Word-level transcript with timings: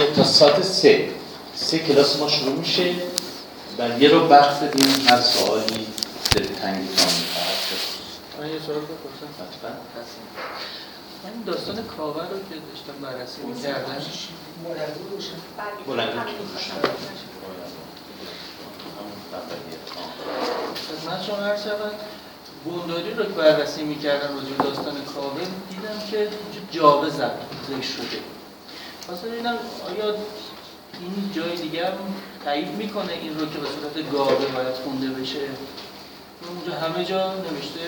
دیگه 0.00 0.12
تا 0.12 0.24
ساعت 0.24 0.62
سه. 0.62 1.08
سه 1.54 1.78
کلاس 1.78 2.16
ما 2.16 2.28
شروع 2.28 2.54
میشه 2.54 2.94
و 3.78 4.00
یه 4.00 4.08
رو 4.08 4.28
وقت 4.28 4.60
بدیم 4.60 5.06
هر 5.08 5.20
سوالی 5.20 5.86
دلتنگتان 6.30 7.12
می‌خواد. 7.20 7.56
من 8.40 8.48
یه 8.48 8.58
سوال 8.66 8.78
بپرسم. 8.78 9.26
حتما 9.34 9.70
من 11.24 11.30
این 11.34 11.42
داستان 11.46 11.84
کاور 11.96 12.22
رو 12.22 12.38
که 12.38 12.54
داشتم 12.70 12.92
بررسی 13.02 13.42
می‌کردم. 13.42 13.96
بلند 14.64 14.96
روشن. 15.10 15.32
همون 15.86 16.00
اولیه. 19.32 19.78
آه. 19.96 21.16
من 21.16 21.26
چون 21.26 21.38
هر 21.44 21.56
شود 21.56 21.92
بونداری 22.64 23.14
رو 23.14 23.24
که 23.24 23.30
بررسی 23.30 23.82
می‌کردم 23.82 24.34
راجع 24.36 24.48
به 24.48 24.64
داستان 24.64 25.04
کاوه 25.04 25.40
دیدم 25.70 25.98
که 26.10 26.28
جاوه 26.72 27.10
زد 27.10 27.38
ذکر 27.68 27.86
شده. 27.86 28.20
واسه 29.10 29.28
ببینم 29.28 29.58
آیا 29.88 30.14
این 31.00 31.30
جای 31.34 31.56
دیگه 31.56 31.86
هم 31.86 31.92
تایید 32.44 32.68
می‌کنه 32.68 33.12
این 33.12 33.38
رو 33.38 33.46
که 33.46 33.58
به 33.58 33.66
صورت 33.66 34.12
گاوه 34.12 34.46
باید 34.46 34.74
خونده 34.84 35.08
بشه؟ 35.08 35.38
اونجا 36.48 36.78
همه 36.80 37.04
جا 37.04 37.34
نوشته 37.34 37.80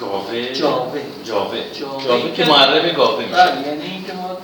گاوه؟ 0.00 0.52
جاوه. 0.52 1.00
جاوه. 1.24 1.58
جاوه. 1.72 2.32
که 2.32 2.44
معرب 2.44 2.96
گاوه 2.96 3.24
میشه. 3.24 3.36
بله 3.36 3.68
یعنی 3.68 3.82
اینکه 3.82 4.12
ما 4.12 4.36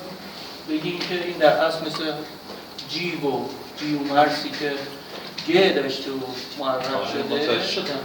بگیم 0.68 0.98
که 0.98 1.24
این 1.24 1.36
در 1.38 1.52
اصل 1.64 1.86
مثل 1.86 2.12
جیو 2.88 3.20
و 3.26 3.44
جیو 3.78 3.98
مرسی 3.98 4.50
که 4.50 4.72
گه 5.48 5.72
داشته 5.72 6.10
و 6.10 6.14
معرب 6.58 6.94
آره، 6.94 7.08
شده 7.12 7.66
شدن 7.66 7.98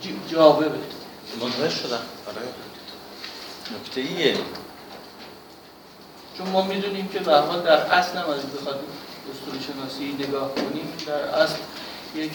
جی- 0.00 0.14
جاوه 0.30 0.68
بده. 0.68 0.78
منتظر 1.40 1.68
شدم. 1.68 1.98
آره. 2.26 2.42
نکته 3.80 4.00
ایه 4.00 4.36
چون 6.38 6.48
ما 6.48 6.62
می‌دونیم 6.62 7.08
که 7.08 7.18
به 7.18 7.36
حال 7.36 7.62
در 7.62 7.76
اصل 7.76 8.18
هم 8.18 8.30
از 8.30 8.46
بخواد 8.46 8.80
اسطوره 9.32 9.60
شناسی 9.60 10.16
نگاه 10.28 10.54
کنیم 10.54 10.92
در 11.06 11.42
اصل 11.42 11.56
یک 12.14 12.32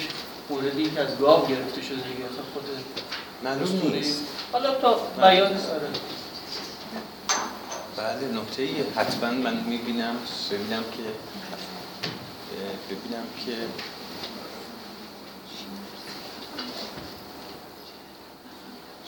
موردی 0.50 0.92
که 0.92 1.02
از 1.02 1.18
گاو 1.18 1.48
گرفته 1.48 1.82
شده 1.82 1.96
دیگه 1.96 2.26
اصلا 2.26 2.44
خود 2.54 2.64
معلوم 3.44 3.92
نیست. 3.94 4.22
حالا 4.52 4.76
تا 4.76 4.94
بیان 5.18 5.52
آره. 5.54 5.90
بله 7.98 8.42
نکته 8.42 8.62
ایه. 8.64 8.86
حتما 8.96 9.32
من 9.32 9.54
می‌بینم 9.54 10.16
ببینم 10.52 10.84
که 10.84 11.04
ببینم 12.90 13.24
که 13.46 13.52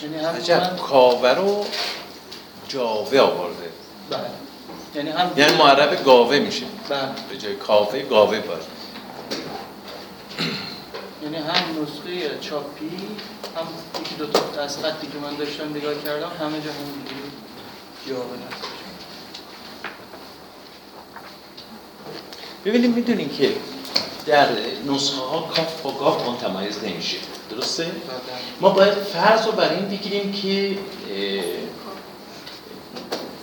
یعنی 0.06 0.26
عجب 0.26 0.78
کاوه 0.78 1.30
رو 1.30 1.66
جاوه 2.68 3.20
آورده. 3.20 3.72
بله. 4.10 4.35
یعنی 4.96 5.10
هم 5.10 5.32
یعنی 5.38 5.58
معرب 5.58 6.04
گاوه 6.04 6.40
میشه 6.40 6.66
بله. 6.90 7.00
به 7.30 7.38
جای 7.38 7.56
کاوه 7.56 8.00
گاوه 8.00 8.40
باشه 8.40 8.66
یعنی 11.24 11.38
هم 11.38 11.84
نسخه 11.84 12.40
چاپی 12.42 12.90
هم 13.56 13.68
یکی 14.02 14.16
دو 14.16 14.28
تا 14.28 14.62
از 14.62 14.78
خطی 14.78 15.08
که 15.08 15.18
من 15.18 15.36
داشتم 15.36 15.70
نگاه 15.70 15.94
کردم 16.04 16.32
همه 16.40 16.62
جا 16.62 16.72
همینجوری 16.72 17.32
جواب 18.08 18.30
هست. 18.52 18.66
ببینیم 22.66 22.92
می‌دونیم 22.92 23.30
که 23.30 23.56
در 24.26 24.48
نسخه 24.88 25.22
ها 25.22 25.42
کاف 25.42 25.82
با 25.82 25.92
گاف 25.92 26.30
متمایز 26.30 26.84
نمیشه. 26.84 27.18
درسته؟ 27.52 27.92
ما 28.62 28.70
باید 28.70 28.94
فرض 28.94 29.46
رو 29.46 29.52
بر 29.52 29.74
این 29.74 29.90
بگیریم 29.90 30.32
که 30.34 30.78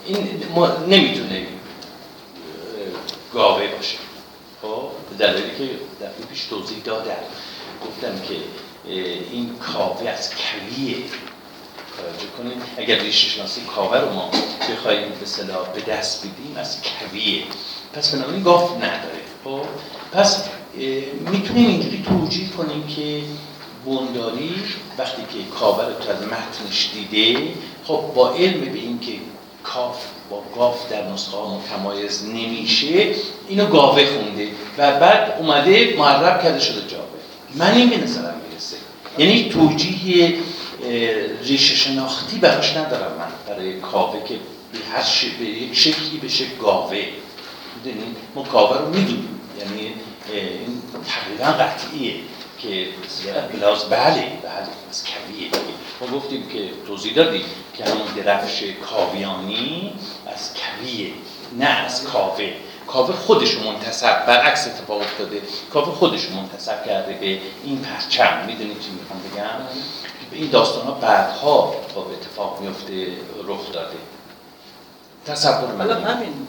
این 0.07 0.43
ما 0.55 0.77
نمی‌تونه 0.77 1.47
گاوه 3.35 3.67
باشه. 3.67 3.99
خب. 4.63 4.89
به 5.11 5.27
دلیلی 5.27 5.51
که 5.59 5.65
دفعه 6.01 6.27
پیش 6.31 6.45
توضیح 6.45 6.79
دادم. 6.85 7.13
گفتم 7.87 8.21
که 8.29 8.35
این 9.33 9.51
کاوه 9.59 10.09
از 10.09 10.31
کویه 10.31 10.97
توجه 11.97 12.31
کنید 12.39 12.63
اگر 12.77 12.99
ریشه 12.99 13.29
شناسی 13.29 13.61
کاوه 13.61 13.99
رو 13.99 14.13
ما 14.13 14.31
بخوایم 14.73 15.13
به 15.21 15.27
صلاح 15.27 15.69
به 15.69 15.81
دست 15.81 16.27
بدیم 16.27 16.57
از 16.57 16.77
کویه 16.83 17.43
پس 17.93 18.15
بنابراین 18.15 18.43
گاف 18.43 18.77
نداره. 18.77 19.23
خب. 19.45 19.65
پس 20.13 20.49
می‌تونیم 21.33 21.69
اینجوری 21.69 22.05
توجیه 22.09 22.49
کنیم 22.49 22.87
که 22.87 23.23
بونداری 23.85 24.55
وقتی 24.99 25.23
که 25.23 25.51
کاوه 25.59 25.85
رو 25.85 25.93
تو 25.93 26.11
از 26.11 26.23
متنش 26.23 26.91
دیده 26.95 27.55
خب 27.85 28.13
با 28.15 28.35
علم 28.35 28.61
به 28.61 28.79
این 28.79 29.01
که 29.01 29.13
کاف 29.75 29.97
با 30.31 30.43
گاف 30.57 30.91
در 30.91 31.13
نسخه 31.13 31.37
ها 31.37 31.59
متمایز 31.59 32.25
نمیشه. 32.25 33.15
اینو 33.49 33.67
گاوه 33.67 34.07
خونده. 34.07 34.49
و 34.79 35.01
بعد 35.01 35.35
اومده 35.39 35.95
معرب 35.99 36.43
کرده 36.43 36.61
شده 36.61 36.89
جاوه. 36.89 37.05
من 37.55 37.75
این 37.75 37.91
به 37.91 37.97
نظرم 37.97 38.41
می‌رسه. 38.49 38.77
یعنی 39.19 39.51
توجیه 39.51 40.35
ریشه 41.43 41.75
شناختی 41.75 42.39
براش 42.39 42.77
ندارم 42.77 43.13
من. 43.19 43.55
برای 43.55 43.81
کاوه 43.81 44.25
که 44.29 44.35
به 44.73 44.79
هر. 44.93 45.03
به 45.41 45.75
شکلی 45.75 46.19
بشه 46.23 46.45
گاوه. 46.61 47.05
ما 48.35 48.43
کاوه 48.43 48.79
رو 48.79 48.89
می‌دونیم. 48.89 49.41
یعنی 49.61 49.95
این 50.33 50.83
تقریبا 51.07 51.65
قطعیه. 51.65 52.15
که 52.63 52.87
بله 53.91 54.23
بله 54.43 54.69
از 54.91 55.05
کویه. 55.05 55.51
دیگه 55.51 55.61
ما 56.01 56.19
گفتیم 56.19 56.49
که 56.49 56.71
توضیح 56.87 57.15
دادیم 57.15 57.45
که 57.75 57.85
همون 57.85 58.07
درفش 58.17 58.65
کاویانی 58.91 59.93
از 60.27 60.51
کویه 60.55 61.13
نه 61.59 61.67
از 61.67 62.05
کاوه. 62.05 62.53
کاوه 62.87 63.15
خودش 63.15 63.59
منتصب 63.59 64.27
برعکس 64.27 64.67
اتفاق 64.67 65.01
افتاده. 65.01 65.43
کاوه 65.73 65.95
خودش 65.95 66.31
منتصب 66.31 66.87
کرده 66.87 67.13
به 67.13 67.39
این 67.65 67.79
پرچم. 67.79 68.45
می‌دونید 68.47 68.81
چی 68.81 68.91
می‌خوام 68.91 69.21
بگم؟ 69.23 69.67
این 70.33 70.51
داستان 70.51 70.87
ها 70.87 70.93
بعدها 70.93 71.75
به 71.95 72.01
اتفاق 72.01 72.61
میفته 72.61 73.07
رخ 73.47 73.73
داده. 73.73 73.97
تصور 75.27 75.73
من. 75.75 76.05
همین 76.05 76.49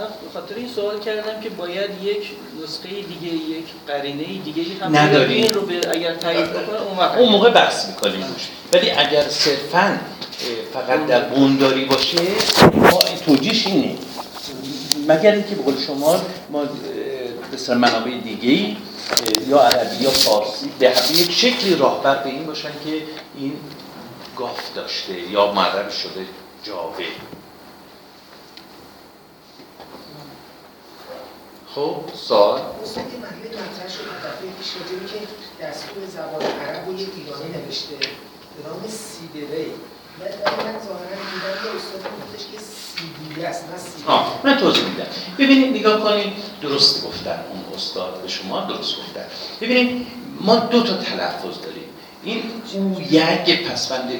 من 0.00 0.06
خاطر 0.32 0.54
این 0.54 0.68
سوال 0.68 1.00
کردم 1.00 1.40
که 1.40 1.48
باید 1.48 1.90
یک 2.02 2.30
نسخه 2.62 2.88
دیگه 2.88 3.34
یک 3.34 3.64
قرینه 3.86 4.24
دیگه 4.44 4.84
هم 4.84 4.96
نداریم. 4.96 5.42
این 5.42 5.54
رو 5.54 5.60
به 5.60 5.80
اگر 5.90 6.14
تایید 6.14 6.50
بکنه 6.50 6.82
اون 6.82 6.98
وقت 6.98 7.18
اون 7.18 7.28
موقع 7.28 7.50
بحث 7.50 7.88
می‌کنیم. 7.88 8.20
روش 8.20 8.48
ولی 8.72 8.90
اگر 8.90 9.28
صرفا 9.28 10.00
فقط 10.72 11.06
در 11.06 11.20
بونداری 11.20 11.84
باشه 11.84 12.18
ما 12.74 12.98
این 13.06 13.18
توجیهش 13.26 13.66
اینه 13.66 13.96
مگر 15.08 15.32
اینکه 15.32 15.54
به 15.54 15.62
قول 15.62 15.74
شما 15.86 16.20
ما 16.50 16.64
سر 17.56 17.74
منابع 17.74 18.10
دیگه 18.10 18.76
یا 19.48 19.60
عربی 19.60 20.04
یا 20.04 20.10
فارسی 20.10 20.70
به 20.78 20.88
به 20.88 21.18
یک 21.18 21.32
شکلی 21.32 21.76
راهبر 21.76 22.22
به 22.22 22.28
این 22.30 22.46
باشن 22.46 22.72
که 22.84 23.02
این 23.38 23.52
گاف 24.36 24.74
داشته 24.74 25.30
یا 25.30 25.52
معرب 25.52 25.90
شده 25.90 26.26
جاوه. 26.64 27.04
خب 31.74 31.96
سوال؟ 32.14 32.60
استاد 32.82 33.04
مطلب 33.04 33.52
مطرح 33.52 33.88
شد 33.88 34.00
راجع 34.24 34.94
به 35.00 35.06
که 35.06 35.18
دستور 35.62 36.06
زبان 36.12 36.42
عرب 36.42 36.88
و 36.88 37.00
یه 37.00 37.06
ایرانی 37.16 37.64
نوشته 37.64 37.96
به 37.96 38.68
نام 38.68 38.82
سیدوی 38.88 39.66
و 40.20 40.22
من 40.22 40.74
ظاهرا 40.86 41.16
دیدم 41.30 41.56
یه 41.64 41.76
استاد 41.76 42.02
گفتش 42.02 42.44
که 42.52 42.58
سیدیه 42.58 43.48
است 43.48 43.64
نه 43.64 43.78
سیدوی 43.78 44.06
آه 44.06 44.40
من 44.44 44.56
توضیح 44.56 44.84
میدم. 44.84 45.06
ببینید 45.38 45.76
نگاه 45.76 46.00
کنید 46.00 46.32
درست 46.62 47.06
گفتن 47.06 47.44
اون 47.50 47.74
استاد 47.74 48.22
به 48.22 48.28
شما 48.28 48.60
درست 48.60 48.96
گفتن. 48.98 49.24
ببینید 49.60 50.06
ما 50.40 50.56
دو 50.56 50.82
تا 50.82 50.96
تلفظ 50.96 51.60
داریم. 51.62 51.88
این 52.24 52.42
اویگ 52.74 53.68
پسوند 53.68 54.12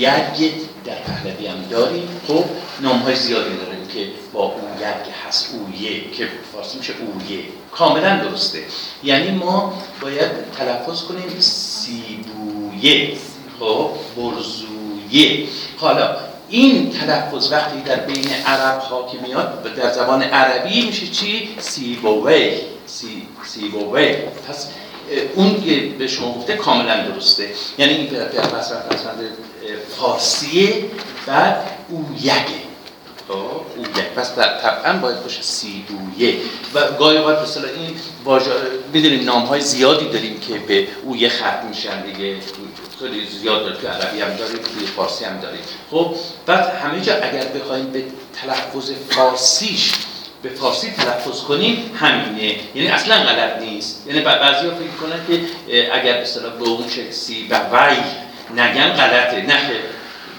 اویگ 0.00 0.52
در 0.84 0.94
پهلوی 0.94 1.46
هم 1.46 1.62
داریم. 1.70 2.20
خب 2.28 2.44
نام 2.80 2.98
های 2.98 3.16
زیادی 3.16 3.56
داریم 3.56 3.86
که 3.86 4.23
با 4.34 4.42
اویگ 4.42 5.06
هست 5.28 5.54
اویه 5.54 6.10
که 6.10 6.28
فارسی 6.52 6.78
میشه 6.78 6.92
اویه 6.92 7.44
کاملا 7.72 8.16
درسته. 8.16 8.64
یعنی 9.04 9.30
ما 9.30 9.72
باید 10.00 10.30
تلفظ 10.58 11.02
کنیم 11.02 11.40
سیبویه. 11.40 13.16
خب؟ 13.60 13.90
برزویه. 14.16 15.48
حالا 15.76 16.16
این 16.48 16.90
تلفظ 16.90 17.52
وقتی 17.52 17.80
در 17.80 17.96
بین 17.96 18.28
عرب 18.46 18.78
ها 18.80 19.08
که 19.12 19.18
میاد 19.18 19.74
در 19.76 19.92
زبان 19.92 20.22
عربی 20.22 20.86
میشه 20.86 21.06
چی؟ 21.06 21.48
سیبوی 21.58 22.50
سی 22.86 23.28
سیبوی 23.44 24.14
پس 24.48 24.68
اون 25.34 25.64
که 25.64 25.80
به 25.98 26.08
شما 26.08 26.34
گفته 26.34 26.56
کاملا 26.56 27.06
درسته. 27.06 27.48
یعنی 27.78 27.92
این 27.92 28.06
در 28.06 28.28
در 28.28 28.58
مصرف 28.58 28.86
پسند 28.86 29.20
فارسیه 29.96 30.84
خب 33.28 33.34
اویگ 33.76 34.04
پس 34.16 34.34
در 34.34 34.60
طبعا 34.60 34.92
باید 34.98 35.22
باشه 35.22 35.42
سیبویه 35.42 36.36
و 36.74 36.92
گاهی 36.98 37.18
اوقات 37.18 37.42
مثلا 37.42 37.68
این 37.68 37.96
واژه 38.24 38.50
می‌دونیم 38.92 39.24
نام 39.24 39.42
های 39.42 39.60
زیادی 39.60 40.08
داریم 40.08 40.40
که 40.40 40.54
به 40.58 40.88
اویه 41.02 41.28
ختم 41.28 41.66
میشن 41.68 42.02
دیگه. 42.02 42.36
خیلی 42.98 43.26
زیاد 43.26 43.64
داره 43.64 43.76
تو 43.76 43.88
عربی 43.88 44.20
هم 44.20 44.36
داریم 44.36 44.56
توی 44.56 44.86
فارسی 44.86 45.24
هم 45.24 45.40
داریم. 45.40 45.60
خب 45.90 46.14
بعد 46.46 46.74
همه 46.74 47.00
جا 47.00 47.14
اگر 47.14 47.44
بخوایم 47.44 47.90
به 47.90 48.04
تلفظ 48.42 48.90
فارسیش 49.10 49.92
به 50.42 50.48
فارسی 50.48 50.90
تلفظ 50.90 51.40
کنیم 51.40 51.90
همینه. 51.94 52.56
یعنی 52.74 52.88
اصلا 52.88 53.16
غلط 53.16 53.62
نیست. 53.62 54.04
یعنی 54.06 54.20
بعضی 54.20 54.66
فکر 54.66 54.96
کنن 55.00 55.26
که 55.28 55.40
اگر 55.92 56.14
اصطلاح 56.14 56.52
به 56.52 56.68
اون 56.68 56.84
سی 57.10 57.46
و 57.50 57.60
وی 57.72 57.96
نگن 58.54 58.88
غلطه. 58.88 59.42
نه 59.42 59.60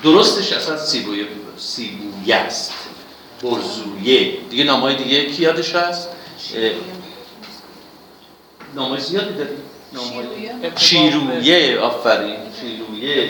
درستش 0.04 0.54
اصلا 0.54 0.78
سیبویه 0.78 1.26
سیبویه 1.58 2.15
است. 2.34 2.74
برزویه 3.44 4.38
دیگه 4.50 4.64
نامای 4.64 4.96
دیگه 4.96 5.26
کی 5.26 5.44
یادش 5.44 5.76
هست؟ 5.76 6.10
نامای 8.76 9.00
زیادی 9.00 9.34
داریم 9.34 9.58
شیرویه 10.76 11.80
آفرین. 11.80 12.36
شیرویه. 12.62 13.30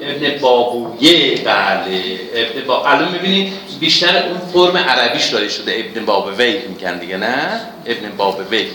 ابن 0.00 0.38
بابویه 0.40 1.42
بله. 1.44 2.20
ابن 2.34 2.66
با 2.66 2.86
الان 2.86 3.12
می‌بینید 3.12 3.52
بیشتر 3.80 4.28
اون 4.28 4.38
فرم 4.38 4.76
عربیش 4.76 5.26
داره 5.26 5.48
شده. 5.48 5.84
ابن 5.84 6.04
بابوی 6.04 6.68
میگن 6.68 6.98
دیگه 6.98 7.16
نه؟ 7.16 7.60
ابن 7.86 8.16
بابوی 8.16 8.66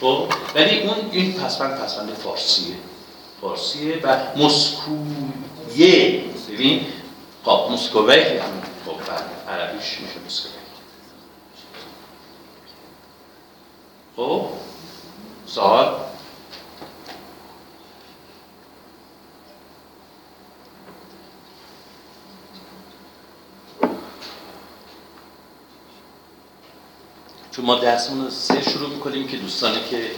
خب 0.00 0.22
ولی 0.54 0.80
اون 0.80 0.96
این 1.12 1.32
پسوند 1.32 1.80
پسوند 1.80 2.08
فارسیه. 2.24 2.74
فارسیه 3.40 4.00
و 4.02 4.16
مسکویه. 4.36 6.20
ببین 6.52 6.86
خب 7.44 7.60
مسکوی 7.72 8.20
هم 8.20 8.62
بله، 8.92 9.54
عربیش 9.54 10.00
میشه 10.00 10.20
مسکوی 10.26 10.52
خب؟ 14.16 14.48
سوال؟ 15.46 15.94
چون 27.50 27.64
ما 27.64 27.74
درسمون 27.74 28.30
سه 28.30 28.62
شروع 28.62 28.90
می‌کنیم 28.90 29.26
که 29.26 29.36
دوستانی 29.36 29.80
که 29.90 30.10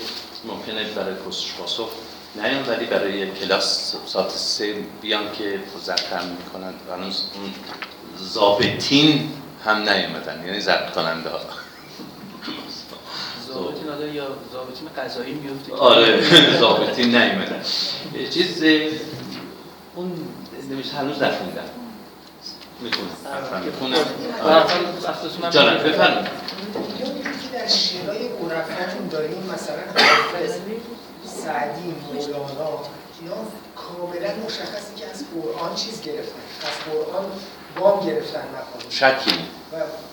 ممکنه 0.44 0.84
برای 0.84 1.14
پرسش 1.14 1.52
پاسخ 1.52 1.88
نیان 2.36 2.68
ولی 2.68 2.86
برای 2.86 3.30
کلاس 3.30 3.96
ساعت 4.06 4.30
سه 4.30 4.84
بیان 5.00 5.32
که 5.32 5.60
ضبط 5.84 6.12
هم 6.12 6.26
می‌کنن. 6.26 6.74
هنوز 6.90 7.24
اون 7.34 7.54
زابطین 8.20 9.32
هم 9.64 9.76
نیومدن 9.88 10.44
یعنی 10.46 10.60
ضبط 10.60 10.90
کننده 10.90 11.30
ها. 11.30 11.38
زابطین 13.48 13.88
آده 13.88 14.14
یا 14.14 14.26
زابطین 14.52 14.88
قضایی 14.96 15.34
میفته 15.34 15.74
آره 15.74 16.20
زابطین 16.58 17.16
نیومدن. 17.16 17.62
چیز 18.30 18.62
اون 19.94 20.12
نمیشه 20.70 20.92
هنوز 20.96 21.22
نخوندن 21.22 21.64
می‌تونم 22.80 23.08
می‌تونم 23.64 25.50
جانم 25.50 25.78
بفرمایید. 25.78 26.28
در 27.52 27.68
شعرهای 27.68 28.28
عرفاتون 28.28 29.08
داریم 29.08 29.42
مثلا 29.54 29.76
حافظ 29.96 30.52
سعدی 31.44 31.94
مولانا 32.12 32.70
اینا 33.20 33.34
کاملا 33.88 34.32
مشخصی 34.46 34.94
که 34.96 35.06
از 35.06 35.24
قرآن 35.34 35.74
چیز 35.74 36.02
گرفتن. 36.02 36.40
از 36.62 36.92
قرآن 36.92 37.24
وام 37.80 38.06
گرفتن 38.06 38.44
مقام 38.54 38.90
شکی. 38.90 39.38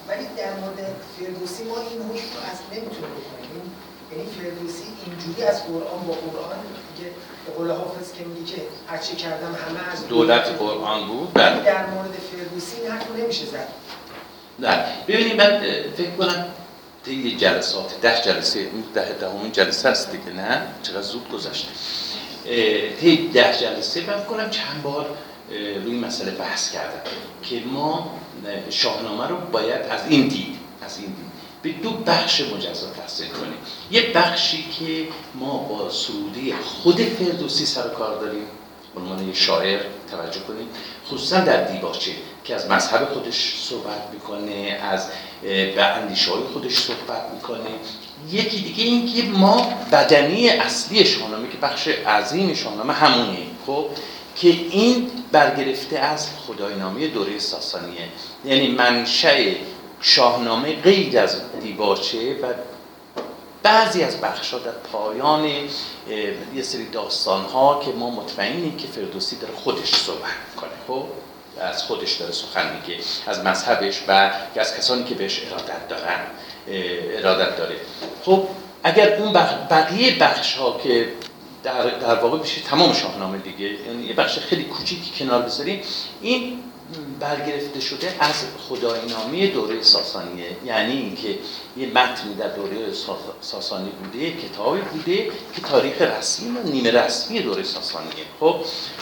ولی 0.08 0.26
در 0.38 0.54
مورد 0.54 0.96
فردوسی 1.20 1.64
ما 1.64 1.78
این 1.78 2.02
حکم 2.02 2.32
رو 2.36 2.42
از 2.52 2.60
نمی‌تونیم 2.72 3.16
بکنیم. 3.20 3.72
یعنی 4.12 4.26
فردوسی 4.30 4.84
اینجوری 5.06 5.44
از 5.44 5.66
قرآن 5.68 6.02
با 6.08 6.14
قرآن 6.14 6.58
که 6.98 7.04
به 7.46 7.52
قول 7.58 7.72
حافظ 7.72 8.14
که 8.14 8.24
میگه 8.24 8.54
که 8.54 8.62
هرچه 8.88 9.16
کردم 9.16 9.56
همه 9.68 9.92
از 9.94 10.08
دولت 10.08 10.48
قرآن 10.48 11.08
بود. 11.08 11.34
بله. 11.34 11.64
در 11.64 11.86
مورد 11.86 12.12
فردوسی 12.32 12.82
این 12.82 12.92
حرف 12.92 13.06
نمیشه 13.18 13.46
زد. 13.46 13.68
نه. 14.60 14.86
ببینید 15.08 15.42
من 15.42 15.60
فکر 15.98 16.12
کنم 16.12 16.46
طی 17.06 17.36
جلسات 17.36 18.02
ده 18.02 18.22
جلسه 18.22 18.68
ده 18.94 19.12
دهمین 19.20 19.52
جلسه 19.52 19.90
است 19.90 20.12
دیگه 20.12 20.30
نه؟ 20.30 20.62
چقدر 20.84 21.02
زود 21.02 21.30
گذشته. 21.30 21.70
طی 23.00 23.30
ده 23.34 23.58
جلسه 23.62 24.02
من 24.02 24.24
کنم 24.24 24.50
چند 24.50 24.84
بار 24.84 25.06
روی 25.84 25.98
مسئله 25.98 26.32
بحث 26.32 26.72
کردم 26.72 27.02
که 27.44 27.62
ما 27.66 28.20
شاهنامه 28.70 29.28
رو 29.28 29.36
باید 29.52 29.82
از 29.82 30.02
این 30.10 30.28
دید 30.28 30.56
از 30.82 30.98
این 30.98 31.08
دید 31.08 31.26
به 31.62 31.72
دو 31.72 31.90
بخش 31.92 32.42
مجزا 32.42 32.88
تحصیل 32.88 33.28
کنیم. 33.28 33.58
یه 33.92 34.12
بخشی 34.16 34.66
که 34.80 35.08
ما 35.36 35.58
با 35.58 35.90
سروده 35.90 36.56
خود 36.64 37.02
فردوسی 37.02 37.66
سر 37.66 37.88
کار 37.88 38.20
داریم 38.20 38.48
عنوان 38.98 39.34
شاعر 39.34 39.80
توجه 40.12 40.40
کنیم 40.40 40.68
خصوصا 41.08 41.40
در 41.40 41.64
دیباچه 41.72 42.12
که 42.44 42.56
از 42.56 42.70
مذهب 42.70 43.06
خودش 43.14 43.56
صحبت 43.70 44.10
می‌کنه 44.14 44.80
از 44.82 45.08
به 45.42 45.84
اندیشه 45.84 46.32
خودش 46.54 46.80
صحبت 46.80 47.32
می‌کنه. 47.34 47.70
یکی 48.32 48.62
دیگه 48.62 48.84
این 48.84 49.14
که 49.14 49.24
ما 49.24 49.74
بدنی 49.92 50.50
اصلی 50.50 51.06
شاهنامه 51.06 51.45
که 51.56 51.62
بخش 51.62 51.88
عظیم 51.88 52.54
شاهنامه 52.54 52.94
همونه 52.94 53.38
خب؟ 53.66 53.86
که 54.36 54.48
این 54.48 55.12
برگرفته 55.32 56.00
از 56.00 56.30
خداینامه 56.48 57.08
دوره 57.08 57.40
ساسانیه. 57.40 58.10
یعنی 58.46 58.68
منشأ 58.68 59.54
شاهنامه 60.02 60.76
غیر 60.76 61.20
از 61.20 61.42
دیباچه 61.62 62.34
و 62.42 62.54
بعضی 63.64 64.04
از 64.04 64.22
بخشا 64.22 64.60
در 64.60 64.72
پایان 64.72 65.46
یه 66.56 66.62
سری 66.62 66.86
داستان 66.86 67.46
ها 67.46 67.82
که 67.86 67.92
ما 67.92 68.10
مطمئنیم 68.10 68.78
که 68.78 68.88
فردوسی 68.88 69.36
داره 69.36 69.54
خودش 69.56 69.96
صحبت 69.96 70.32
می‌کنه 70.54 70.70
خب؟ 70.88 71.04
از 71.62 71.84
خودش 71.84 72.14
داره 72.14 72.32
سخن 72.32 72.76
میگه 72.76 73.00
از 73.28 73.40
مذهبش 73.40 74.02
و 74.08 74.32
از 74.56 74.78
کسانی 74.78 75.04
که 75.04 75.16
بهش 75.16 75.42
ارادت 75.48 75.88
دارن 75.88 76.20
ارادت 77.18 77.58
داره. 77.58 77.76
خب 78.26 78.48
اگر 78.84 79.18
اون 79.18 79.34
بقیه 79.70 80.20
بخش 80.20 80.54
ها 80.54 80.80
که 80.84 81.08
در, 81.66 81.90
در 81.90 82.16
واقع 82.16 82.38
بشه 82.38 82.62
تمام 82.62 82.94
شاهنامه 82.94 83.38
دیگه. 83.38 83.66
یعنی 83.66 84.04
یه 84.04 84.14
بخش 84.14 84.40
خیلی 84.40 84.64
کوچیکی 84.64 85.26
کنار 85.26 85.42
بذاریم. 85.42 85.82
این 86.22 86.60
برگرفته 87.20 87.80
شده 87.80 88.16
از 88.20 88.44
خداینامه 88.70 89.48
دوره 89.48 89.82
ساسانیه. 89.82 90.58
یعنی 90.66 90.94
اینکه 90.94 91.38
یه 91.78 91.88
متنی 91.88 92.34
در 92.40 92.48
دوره 92.48 92.76
ساسانی 93.42 93.90
بوده 93.90 94.32
کتابی 94.32 94.82
بوده 94.82 95.32
که 95.56 95.62
تاریخ 95.62 96.02
رسمی 96.02 96.58
و 96.58 96.64
نیمه 96.64 96.92
رسمی 96.92 97.40
دوره 97.40 97.64
ساسانیه. 97.64 98.26
خب 98.40 98.56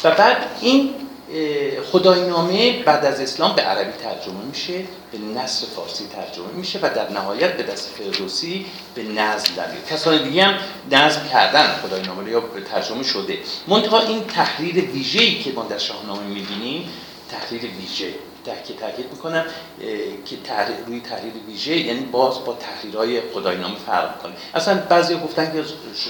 و 0.04 0.12
بعد 0.12 0.58
این 0.62 0.96
خداینامه 1.92 2.84
بعد 2.84 3.06
از 3.06 3.20
اسلام 3.20 3.56
به 3.56 3.62
عربی 3.62 3.92
ترجمه 3.92 4.46
میشه 4.46 4.84
به 5.12 5.18
نصر 5.18 5.66
فارسی 5.76 6.04
ترجمه 6.08 6.52
میشه 6.54 6.80
و 6.82 6.90
در 6.96 7.10
نهایت 7.10 7.58
به 7.58 7.64
دست 7.64 7.90
فردوسی 7.90 8.66
به 8.96 9.04
نظم 9.04 9.56
در 9.56 9.68
کسان 9.90 10.24
دیگه 10.24 10.44
هم 10.44 10.60
نظم 10.92 11.28
کردن 11.32 11.68
خداینامه 11.68 12.32
یا 12.32 12.40
به 12.40 12.62
ترجمه 12.62 13.04
شده. 13.04 13.38
منتها 13.68 14.00
این 14.00 14.24
تحریر 14.24 14.92
ویژه‌ای 14.92 15.40
که 15.40 15.52
ما 15.52 15.64
در 15.64 15.78
شاهنامه 15.78 16.24
می‌بینیم 16.24 16.90
تحریر 17.32 17.62
ویژه 17.62 18.14
که 18.68 18.74
تاکید 18.74 19.06
می‌کنم 19.12 19.46
که 20.26 20.38
تحریر 20.44 20.76
روی 20.88 21.00
تحریر 21.00 21.34
ویژه 21.48 21.78
یعنی 21.78 22.00
باز 22.00 22.46
با 22.46 22.54
تحریرهای 22.54 23.22
خداینامه 23.34 23.76
فرق 23.86 24.22
کنه 24.22 24.34
اصلا 24.54 24.76
بعضی 24.90 25.16
گفتن 25.16 25.54
که 25.54 25.64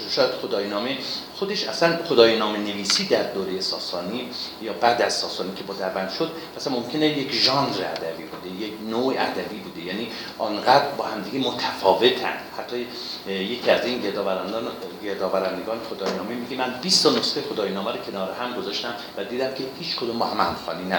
شاید 0.09 0.31
خداینامه 0.31 0.97
خودش 1.35 1.67
اصلا 1.67 1.99
خداینامه 2.05 2.57
نویسی 2.57 3.05
در 3.05 3.23
دوره 3.23 3.61
ساسانی 3.61 4.29
یا 4.61 4.73
بعد 4.73 5.01
از 5.01 5.13
ساسانی 5.13 5.53
که 5.55 5.63
با 5.63 5.73
دربند 5.73 6.09
شد 6.09 6.31
مثلا 6.57 6.73
ممکنه 6.73 7.07
یک 7.07 7.31
ژانر 7.31 7.85
ادبی 7.85 8.23
بوده 8.23 8.65
یک 8.65 8.73
نوع 8.89 9.13
ادبی 9.17 9.59
بوده. 9.59 9.81
یعنی 9.81 10.07
آنقدر 10.37 10.87
با 10.97 11.05
همدیگه 11.05 11.49
متفاوتن. 11.49 12.37
حتی 12.57 12.87
یکی 13.27 13.71
از 13.71 13.85
این 13.85 14.01
گردآورندگان 14.01 14.67
گردآورندگان 15.03 15.79
خداینامه 15.89 16.35
میگه 16.35 16.57
من 16.57 16.79
20 16.81 17.05
نسخه 17.05 17.41
خداینامه 17.41 17.91
رو 17.91 17.97
کنار 17.97 18.31
هم 18.31 18.53
گذاشتم 18.53 18.93
و 19.17 19.23
دیدم 19.23 19.53
که 19.53 19.63
هیچ 19.79 19.95
کدوم 19.95 20.19
با 20.19 20.25
هم 20.25 20.47
همخوانی 20.47 20.93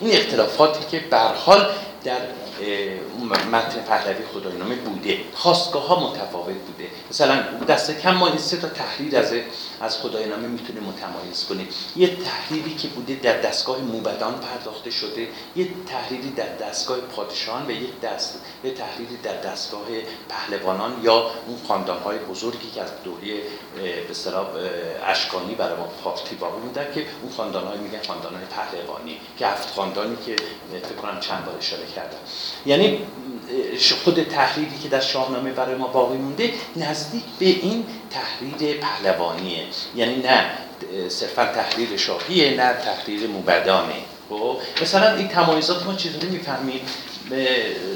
این 0.00 0.12
اختلافاتی 0.12 0.84
که 0.90 1.04
به 1.10 1.18
حال 1.18 1.66
در 2.04 2.20
متن 3.52 3.80
پهلوی 3.80 4.24
خداینامه 4.34 4.74
بوده. 4.74 5.18
خواستگاه 5.34 5.86
ها 5.86 6.10
متفاوت 6.10 6.54
بوده. 6.54 6.90
مثلا 7.10 7.42
دست 7.68 8.00
کم 8.00 8.14
ما 8.14 8.26
این 8.26 8.38
سه 8.38 8.56
تا 8.56 8.68
تحریر 8.68 9.16
از 9.16 9.32
از 9.80 9.98
خداینامه 9.98 10.48
می‌تونه 10.48 10.80
متمایز 10.80 11.44
کنیم. 11.44 11.68
یه 11.96 12.16
تحریری 12.16 12.74
که 12.74 12.88
بوده 12.88 13.14
در 13.14 13.40
دستگاه 13.40 13.78
موبدان 13.78 14.34
پرداخته 14.40 14.90
شده 14.90 15.28
یه 15.56 15.68
تحریری 15.86 16.30
در 16.30 16.56
دستگاه 16.56 16.98
پادشاهان 16.98 17.66
و 17.66 17.70
یک 17.70 18.00
دست 18.00 18.40
یه 18.64 18.70
تحریری 18.70 19.16
در 19.22 19.36
دستگاه 19.36 19.86
پهلوانان 20.28 21.00
یا 21.02 21.30
اون 21.46 21.58
خاندانهای 21.68 22.18
بزرگی 22.18 22.70
که 22.70 22.82
از 22.82 22.90
دوره 23.04 23.20
به 23.76 24.10
اصطلاح 24.10 24.46
اشکانی 25.06 25.54
برای 25.54 25.76
ما 25.76 25.86
پارتی 26.04 26.36
باقی 26.36 26.60
مونده 26.60 26.92
که 26.94 27.06
اون 27.22 27.32
خاندانهای 27.32 27.78
میگن 27.78 28.02
خاندانهای 28.06 28.44
پهلوانی 28.44 29.20
که 29.38 29.46
هفت 29.46 29.74
خاندانی 29.74 30.16
که 30.26 30.36
فکر 30.72 30.94
کنم 30.94 31.20
چند 31.20 31.44
بار 31.44 31.58
اشاره 31.58 31.86
کردم. 31.96 32.18
یعنی 32.66 33.06
خود 34.04 34.22
تحریری 34.22 34.78
که 34.82 34.88
در 34.88 35.00
شاهنامه 35.00 35.50
برای 35.50 35.74
ما 35.74 35.86
باقی 35.86 36.16
مونده 36.16 36.52
نزدیک 36.76 37.22
به 37.38 37.46
این 37.46 37.84
تحریر 38.10 38.80
پهلوانیه. 38.80 39.64
یعنی 39.96 40.16
نه 40.16 40.50
صرفا 41.08 41.46
تحریر 41.46 41.96
شاهیه 41.96 42.50
نه 42.50 42.72
تحریر 42.72 43.26
موبدانه. 43.26 43.94
خب 44.28 44.56
مثلا 44.82 45.16
این 45.16 45.28
تمایزات 45.28 45.86
ما 45.86 45.94
چجوری 45.94 46.28
می‌فهمیم؟ 46.28 46.80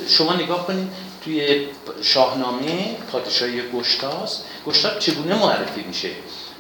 شما 0.09 0.35
نگاه 0.35 0.67
کنید 0.67 0.89
توی 1.25 1.67
شاهنامه 2.03 2.97
پادشاهی 3.13 3.63
گشتاس. 3.71 4.43
گشتاس 4.67 4.99
چگونه 4.99 5.35
معرفی 5.35 5.83
میشه؟ 5.83 6.11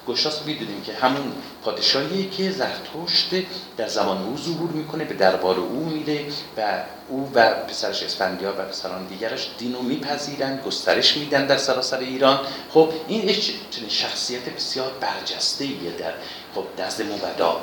گشتاس 0.09 0.43
می‌دونیم 0.47 0.83
که 0.83 0.93
همون 0.93 1.33
پادشاهی 1.65 2.29
که 2.29 2.51
زرتشت 2.51 3.31
در 3.77 3.89
زمان 3.89 4.23
او 4.23 4.39
ظهور 4.39 4.71
می‌کنه 4.71 5.05
به 5.05 5.15
دربار 5.15 5.57
او 5.57 5.85
میره 5.85 6.25
و 6.57 6.83
او 7.09 7.31
و 7.35 7.51
پسرش 7.51 8.03
اسفندیار 8.03 8.61
و 8.61 8.65
پسران 8.65 9.07
دیگرش 9.07 9.51
دینو 9.59 9.83
میپذیرن 9.83 10.61
گسترش 10.67 11.17
میدن 11.17 11.47
در 11.47 11.57
سراسر 11.57 11.99
ایران. 11.99 12.41
خب 12.71 12.93
این 13.09 13.27
چنین 13.71 13.89
شخصیت 13.89 14.49
بسیار 14.49 14.93
برجسته 15.01 15.65
ایه 15.65 15.91
در 15.99 16.13
خب 16.55 16.65
نزد 16.79 17.03
مبدا. 17.03 17.61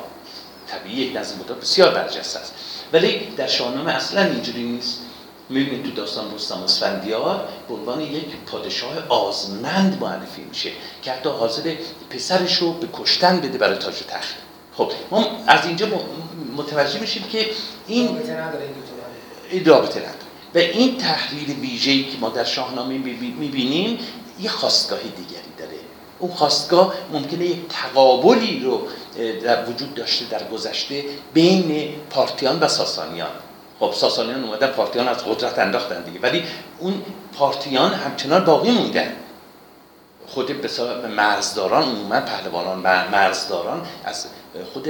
طبیعی 0.66 1.12
نزد 1.12 1.40
مبدا 1.40 1.54
بسیار 1.54 1.94
برجسته 1.94 2.40
است. 2.40 2.54
ولی 2.92 3.26
در 3.36 3.46
شاهنامه 3.46 3.92
اصلا 3.92 4.22
اینجوری 4.24 4.62
نیست. 4.62 5.00
می‌بینید 5.48 5.84
تو 5.84 5.90
داستان 5.90 6.34
رستم 6.34 6.62
اسفندیار 6.62 7.48
به 7.68 7.74
عنوان 7.74 8.00
یک 8.00 8.26
پادشاه 8.46 9.08
آزمند 9.08 9.98
معرفی 10.00 10.42
میشه 10.42 10.70
که 11.02 11.12
حتی 11.12 11.28
حاضر 11.28 11.74
پسرش 12.10 12.56
رو 12.56 12.72
به 12.72 12.88
کشتن 12.92 13.40
بده 13.40 13.58
برای 13.58 13.78
تاج 13.78 13.94
و 13.94 14.04
تخت. 14.04 14.34
خب 14.76 14.92
ما 15.10 15.26
از 15.46 15.66
اینجا 15.66 15.86
متوجه 16.56 17.00
میشیم 17.00 17.22
که 17.22 17.46
این 17.86 18.08
این 19.50 19.64
رابطه 19.64 19.98
نداره. 19.98 20.14
و 20.54 20.58
این 20.58 20.98
تحلیل 20.98 21.60
ویژه‌ای 21.60 22.04
که 22.04 22.18
ما 22.18 22.28
در 22.28 22.44
شاهنامه 22.44 22.98
می‌بینیم 23.38 23.98
یه 24.40 24.50
خواستگاهی 24.50 25.08
دیگری 25.08 25.52
داره. 25.58 25.76
اون 26.18 26.32
خواستگاه 26.32 26.94
ممکنه 27.12 27.46
یک 27.46 27.68
تقابلی 27.68 28.60
رو 28.60 28.86
در 29.44 29.70
وجود 29.70 29.94
داشته 29.94 30.24
در 30.24 30.48
گذشته 30.48 31.04
بین 31.34 31.94
پارتیان 32.10 32.60
و 32.60 32.68
ساسانیان. 32.68 33.30
خب 33.82 33.92
ساسانیان 33.92 34.44
اومدن 34.44 34.66
پارتیان 34.66 35.08
از 35.08 35.24
قدرت 35.24 35.58
انداختن 35.58 36.02
دیگه. 36.02 36.20
ولی 36.20 36.44
اون 36.78 37.02
پارتیان 37.38 37.94
همچنان 37.94 38.44
باقی 38.44 38.70
موندن. 38.70 39.12
خود 40.26 40.62
به 40.62 40.68
مرزداران 41.08 41.82
عموما 41.82 42.20
پهلوانان 42.20 42.78
مرزداران 43.12 43.82
از 44.04 44.26
خود 44.72 44.88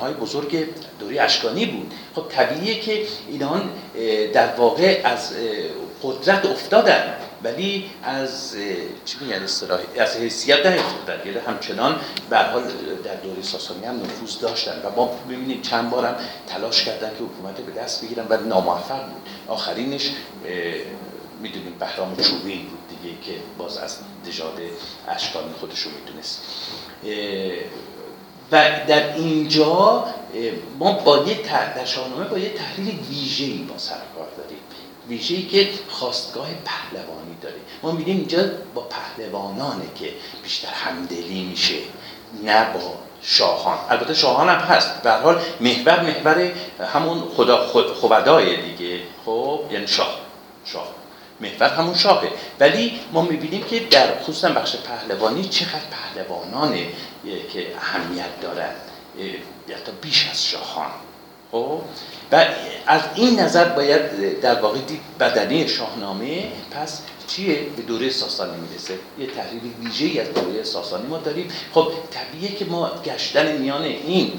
های 0.00 0.12
بزرگ 0.12 0.66
دوری 1.00 1.18
اشکانی 1.18 1.66
بود. 1.66 1.94
خب 2.14 2.28
طبیعیه 2.28 2.80
که 2.80 3.02
اینان 3.28 3.70
در 4.32 4.54
واقع 4.56 5.00
از 5.04 5.32
قدرت 6.02 6.46
افتادن. 6.46 7.14
ولی 7.46 7.90
از 8.02 8.56
چی 9.04 9.16
میگن 9.20 9.42
اصطلاح 9.42 9.80
از 9.98 10.16
حیثیت 10.16 10.66
نیفتادن 10.66 11.26
یعنی 11.26 11.38
همچنان 11.38 12.00
به 12.30 12.38
حال 12.38 12.62
در 13.04 13.14
دوره 13.14 13.42
ساسانی 13.42 13.84
هم 13.84 13.96
نفوذ 13.96 14.38
داشتن 14.38 14.82
و 14.84 14.90
ما 14.96 15.06
ببینیم 15.06 15.62
چند 15.62 15.90
بارم 15.90 16.16
تلاش 16.46 16.84
کردن 16.84 17.10
که 17.10 17.24
حکومت 17.24 17.56
به 17.56 17.80
دست 17.80 18.04
بگیرن 18.04 18.26
و 18.28 18.36
ناموفق 18.36 19.04
بود. 19.04 19.22
آخرینش 19.48 20.10
می‌دونیم 21.40 21.74
بهرام 21.80 22.16
چوبین 22.16 22.62
بود 22.62 22.88
دیگه 22.88 23.16
که 23.22 23.32
باز 23.58 23.78
از 23.78 23.98
نژاد 24.26 24.60
اشکانی 25.08 25.52
خودش 25.60 25.80
رو 25.80 25.90
می‌دونست. 25.90 26.42
و 28.52 28.70
در 28.88 29.14
اینجا 29.14 30.04
ما 30.78 30.92
با 30.92 31.18
یه 31.18 31.42
در 31.76 31.84
شاهنامه 31.84 32.24
با 32.24 32.38
یه 32.38 32.48
تحلیل 32.54 32.98
ویژه‌ای 33.10 33.58
با 33.58 33.78
سر 33.78 33.94
کار 34.14 34.28
ویژه‌ای 35.08 35.42
که 35.42 35.68
خواستگاه 35.88 36.48
پهلوانی 36.64 37.36
داره 37.42 37.54
ما 37.82 37.92
می‌بینیم 37.92 38.16
اینجا 38.16 38.42
با 38.74 38.82
پهلوانانه 38.82 39.84
که 39.98 40.12
بیشتر 40.42 40.68
همدلی 40.68 41.42
میشه 41.42 41.74
نه 42.44 42.72
با 42.72 42.94
شاهان. 43.22 43.78
البته 43.90 44.14
شاهان 44.14 44.48
هم 44.48 44.58
هست. 44.58 45.02
به 45.02 45.12
حال 45.12 45.42
محور 45.60 46.00
محور 46.00 46.52
همون 46.94 47.22
خدا 47.36 47.66
خودای 48.00 48.62
دیگه. 48.62 49.00
خب 49.26 49.60
یعنی 49.70 49.86
شاه. 49.86 50.20
شاه. 50.64 50.88
محور 51.40 51.68
همون 51.68 51.94
شاهه. 51.94 52.30
ولی 52.60 53.00
ما 53.12 53.22
می‌بینیم 53.22 53.62
که 53.62 53.80
در 53.80 54.18
خصوصا 54.22 54.48
بخش 54.48 54.76
پهلوانی 54.76 55.44
چقدر 55.44 55.80
پهلوانانه 55.90 56.86
که 57.52 57.76
اهمیت 57.76 58.40
دارن. 58.40 58.72
تا 59.86 59.92
بیش 60.00 60.28
از 60.30 60.46
شاهان. 60.46 60.90
خب؟ 61.52 61.80
و 62.32 62.46
از 62.86 63.00
این 63.14 63.40
نظر 63.40 63.64
باید 63.64 64.40
در 64.40 64.60
واقع 64.60 64.78
دید 64.78 65.00
بدنه 65.20 65.66
شاهنامه 65.66 66.44
پس 66.70 67.00
چیه؟ 67.26 67.54
به 67.76 67.82
دوره 67.82 68.10
ساسانی 68.10 68.60
می‌رسه. 68.60 68.94
یه 69.18 69.26
تحلیل 69.26 69.62
ویژه‌ای 69.80 70.20
از 70.20 70.34
دوره 70.34 70.62
ساسانی 70.62 71.06
ما 71.06 71.18
داریم. 71.18 71.48
خب 71.74 71.92
طبیعیه 72.10 72.56
که 72.56 72.64
ما 72.64 72.90
گشتن 73.04 73.56
میان 73.56 73.82
این 73.82 74.32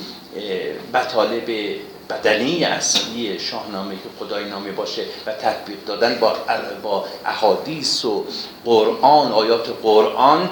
مطالب 0.94 1.76
بدنی 2.10 2.64
اصلی 2.64 3.40
شاهنامه 3.40 3.96
که 3.96 4.10
خدای 4.20 4.46
نامه 4.46 4.72
باشه 4.72 5.06
و 5.26 5.32
تطبیق 5.32 5.78
دادن 5.86 6.20
با 6.20 6.36
با 6.84 7.06
احادیث 7.26 8.06
و 8.06 8.26
قرآن 8.66 9.32
آیات 9.32 9.70
قرآن 9.84 10.50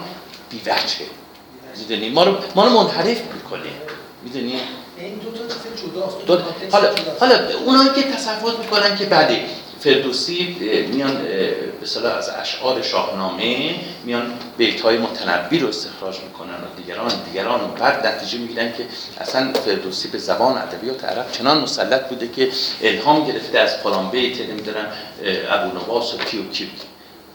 بیوجه 0.49 1.05
می‌دونی؟ 1.77 2.09
ما 2.09 2.25
ما 2.55 2.65
رو 2.65 2.69
منحرف 2.69 3.21
می‌کنه. 3.33 3.69
می‌دونی؟ 4.23 4.59
این 4.97 5.13
دو 5.15 5.31
تا 5.31 5.45
جداست. 5.87 6.45
حالا 6.71 6.89
حالا 7.19 7.57
اونایی 7.65 7.89
که 7.89 8.03
تصور 8.03 8.57
می‌کنن 8.59 8.97
که 8.97 9.05
بله 9.05 9.45
فردوسی 9.79 10.57
میان 10.93 11.17
به 11.81 12.09
از 12.09 12.29
اشعار 12.29 12.81
شاهنامه 12.81 13.75
میان 14.05 14.33
بیت 14.57 14.81
های 14.81 14.97
متنبی 14.97 15.59
رو 15.59 15.67
استخراج 15.67 16.19
می‌کنن 16.19 16.53
و 16.53 16.77
دیگران 16.77 17.11
دیگران 17.25 17.61
و 17.61 17.67
بعد 17.67 18.07
نتیجه 18.07 18.37
می‌گیرن 18.37 18.73
که 18.73 18.85
اصلا 19.21 19.53
فردوسی 19.53 20.07
به 20.07 20.17
زبان 20.17 20.57
ادبیات 20.57 21.03
عرب 21.03 21.31
چنان 21.31 21.61
مسلط 21.61 22.09
بوده 22.09 22.27
که 22.27 22.49
الهام 22.81 23.27
گرفته 23.27 23.59
از 23.59 23.75
فلان 23.75 24.09
بیت 24.09 24.49
نمی‌دونم 24.49 24.87
ابو 25.49 25.79
نواس 25.79 26.13
و 26.13 26.17
کی 26.17 26.39
و 26.39 26.49
کی 26.49 26.71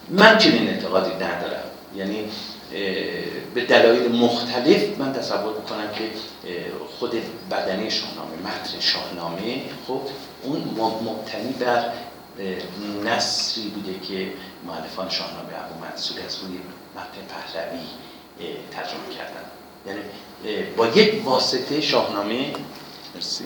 من 0.09 0.39
چنین 0.39 0.69
اعتقادی 0.69 1.15
ندارم. 1.15 1.65
یعنی 1.97 2.25
به 3.55 3.65
دلایل 3.69 4.13
مختلف 4.13 4.99
من 4.99 5.13
تصور 5.13 5.57
می‌کنم 5.57 5.91
که 5.99 6.11
خود 6.99 7.11
بدنه 7.51 7.91
شاهنامه 7.91 8.37
متن 8.45 8.81
شاهنامه 8.81 9.63
خب 9.87 10.01
اون 10.43 10.59
مبتنی 11.05 11.53
بر 11.53 11.93
نصری 13.05 13.69
بوده 13.69 14.07
که 14.09 14.33
معلفان 14.67 15.09
شاهنامه 15.11 15.49
ابو 15.65 15.85
منصور 15.85 16.17
از 16.27 16.39
روی 16.39 16.59
متن 16.97 17.35
پهلوی 17.35 17.81
ترجمه 18.71 19.17
کردن. 19.19 19.45
یعنی 19.87 20.01
با 20.77 20.87
یک 20.87 21.27
واسطه 21.27 21.81
شاهنامه 21.81 22.53
مرسی 23.15 23.45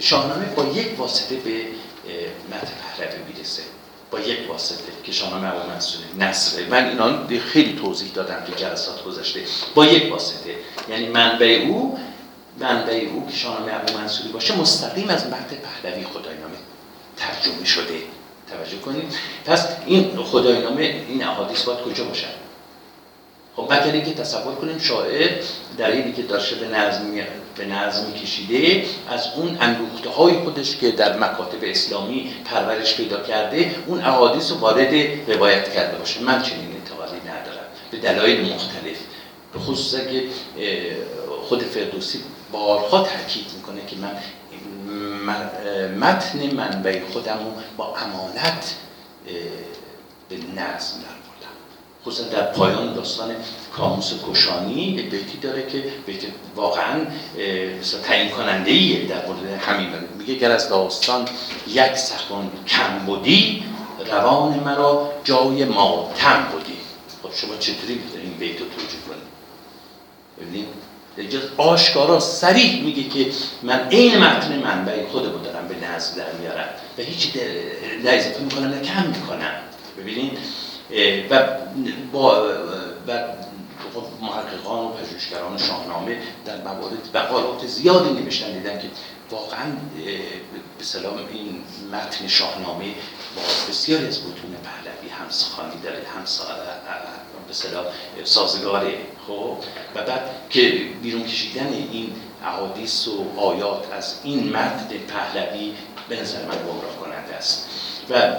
شاهنامه 0.00 0.44
با 0.44 0.64
یک 0.64 1.00
واسطه 1.00 1.36
به 1.36 1.66
متن 2.50 2.72
پهلوی 2.82 3.32
می‌رسه. 3.32 3.62
با 4.10 4.20
یک 4.20 4.50
واسطه 4.50 4.92
که 5.04 5.12
شاهنامه 5.12 5.54
ابو 5.54 5.70
منصور 5.70 6.02
نصره 6.18 6.66
من 6.66 6.88
اینا 6.88 7.40
خیلی 7.40 7.78
توضیح 7.80 8.12
دادم 8.14 8.44
که 8.46 8.52
جلسات 8.52 9.04
گذشته. 9.04 9.40
با 9.74 9.86
یک 9.86 10.12
واسطه. 10.12 10.54
یعنی 10.88 11.08
منبع 11.08 11.64
او 11.68 11.98
منبع 12.60 13.08
او 13.14 13.26
که 13.26 13.36
شاهنامه 13.36 13.74
ابو 13.74 13.98
منصوری 13.98 14.28
باشه 14.28 14.56
مستقیم 14.56 15.08
از 15.08 15.26
متن 15.26 15.56
پهلوی 15.82 16.04
خداینامه 16.04 16.56
ترجمه 17.16 17.64
شده. 17.64 18.02
توجه 18.50 18.78
کنید. 18.78 19.14
پس 19.46 19.68
این 19.86 20.16
خداینامه 20.16 20.82
این 20.82 21.24
احادیث 21.24 21.62
باید 21.62 21.80
کجا 21.80 22.04
باشن؟ 22.04 22.45
خب 23.56 23.72
مگر 23.72 24.00
که 24.00 24.14
تصور 24.14 24.54
کنیم 24.54 24.78
شاعر 24.78 25.30
در 25.78 25.90
اینی 25.90 26.12
که 26.12 26.22
داشته 26.22 26.56
به 26.56 26.68
نظم 26.68 27.14
به 27.56 27.64
نظم 27.64 28.12
کشیده 28.12 28.84
از 29.08 29.28
اون 29.36 29.58
اندوخته 29.60 30.10
های 30.10 30.34
خودش 30.34 30.76
که 30.76 30.90
در 30.90 31.18
مکاتب 31.18 31.58
اسلامی 31.62 32.32
پرورش 32.44 32.96
پیدا 32.96 33.20
کرده 33.20 33.74
اون 33.86 34.00
احادیث 34.00 34.50
رو 34.52 34.58
وارد 34.58 34.94
روایت 35.30 35.74
کرده 35.74 35.98
باشه. 35.98 36.20
من 36.20 36.42
چنین 36.42 36.72
انتقادی 36.74 37.16
ندارم. 37.16 37.66
به 37.90 37.96
دلایل 37.96 38.54
مختلف. 38.54 38.96
به 39.52 39.58
خصوص 39.58 40.00
که 40.00 40.24
خود 41.48 41.62
فردوسی 41.62 42.20
بارها 42.52 42.98
تاکید 42.98 43.46
می‌کنه 43.56 43.80
که 43.86 43.96
من 43.96 44.16
متن 45.98 46.54
منبع 46.54 47.00
خودم 47.12 47.38
رو 47.38 47.52
با 47.76 47.94
امانت 47.96 48.74
به 50.28 50.36
نظم 50.36 50.96
خصوصا 52.06 52.28
در 52.28 52.42
پایان 52.42 52.94
داستان 52.94 53.30
کاموس 53.76 54.12
کشانی 54.30 54.82
یک 54.82 55.10
بیتی 55.10 55.38
داره 55.38 55.66
که 55.66 55.84
بیت 56.06 56.20
واقعا 56.56 57.06
تعیین 58.04 58.30
کننده 58.30 58.70
ایه 58.70 59.06
در 59.06 59.26
مورد 59.26 59.60
همین. 59.60 59.88
میگه 60.18 60.34
گر 60.34 60.50
از 60.50 60.68
داستان 60.68 61.28
یک 61.66 61.96
سخن 61.96 62.50
کم 62.66 62.98
بودی 63.06 63.64
روان 64.10 64.58
مرا 64.58 65.12
جای 65.24 65.64
ماتم 65.64 66.48
بودی. 66.52 66.76
خب 67.22 67.34
شما 67.34 67.56
چطوری 67.56 68.00
این 68.22 68.32
بیت 68.38 68.60
رو 68.60 68.66
توجیه 68.66 69.00
کنید؟ 69.08 69.26
ببینید 70.40 70.66
آشکارا 71.56 72.20
سریح 72.20 72.84
میگه 72.84 73.08
که 73.08 73.30
من 73.62 73.86
این 73.90 74.18
متن 74.18 74.58
منبع 74.58 75.06
خودمو 75.06 75.38
دارم 75.38 75.68
به 75.68 75.86
نزد 75.86 76.16
در 76.16 76.32
میارم 76.40 76.68
و 76.98 77.02
هیچی 77.02 77.32
نه 78.04 78.10
اضافه 78.10 78.42
می‌کنم 78.42 78.68
نه 78.68 78.80
کم 78.80 79.06
می‌کنم. 79.06 79.54
ببینید 79.98 80.38
و 81.30 81.48
با 82.12 82.48
و 83.06 83.10
محققان 84.20 84.84
و 84.84 84.88
پژوهشگران 84.88 85.58
شاهنامه 85.58 86.18
در 86.44 86.62
موارد 86.62 87.16
مقالات 87.16 87.66
زیادی 87.66 88.10
نوشتن 88.10 88.52
دیدن 88.52 88.78
که 88.78 88.88
واقعا 89.30 89.64
به 90.78 90.84
سلام 90.84 91.18
این 91.32 91.62
متن 91.92 92.26
شاهنامه 92.26 92.84
با 93.36 93.42
بسیاری 93.68 94.06
از 94.06 94.18
متون 94.18 94.56
پهلوی 94.64 95.08
همسخانی 95.08 95.80
داره 95.82 96.02
هم 96.16 96.24
به 97.48 97.54
سلام 97.54 97.84
سازگاره. 98.24 98.94
خب 99.26 99.56
و 99.94 100.02
بعد 100.02 100.22
که 100.50 100.70
بیرون 101.02 101.24
کشیدن 101.24 101.66
این 101.66 102.12
احادیث 102.44 103.08
و 103.08 103.40
آیات 103.40 103.92
از 103.92 104.20
این 104.24 104.48
متن 104.48 104.88
پهلوی 105.08 105.74
به 106.08 106.20
نظر 106.20 106.38
من 106.38 106.58
گمراه 106.58 106.96
کننده 107.00 107.34
است. 107.34 107.68
و 108.10 108.32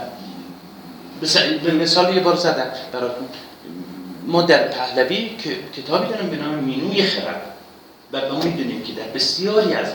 به 1.64 1.72
مثال 1.72 2.16
یه 2.16 2.22
بار 2.22 2.36
زدم 2.36 2.72
براتون. 2.92 3.28
ما 4.28 4.42
در 4.42 4.68
پهلوی 4.68 5.30
کتابی 5.76 6.10
داریم 6.10 6.30
به 6.30 6.36
نام 6.36 6.56
مینوی 6.56 7.04
خرد. 7.04 7.54
و 8.14 8.34
ما 8.34 8.40
می‌دونیم 8.40 8.84
که 8.84 8.94
در 8.94 9.08
بسیاری 9.08 9.74
از 9.74 9.88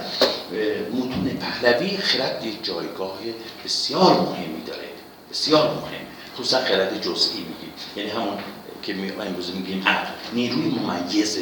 متون 0.94 1.38
پهلوی 1.40 1.96
خرد 1.96 2.44
یک 2.44 2.64
جایگاه 2.64 3.18
بسیار 3.64 4.20
مهمی 4.20 4.62
داره. 4.66 4.88
بسیار 5.30 5.68
مهم. 5.68 6.06
خصوصا 6.34 6.58
خرد 6.58 7.00
جزئی 7.00 7.38
میگیم. 7.38 7.72
یعنی 7.96 8.10
همون 8.10 8.38
که 8.82 8.94
ما 8.94 9.22
امروز 9.22 9.50
میگیم 9.54 9.82
عقل 9.86 10.08
نیروی 10.32 10.68
ممیز 10.68 11.38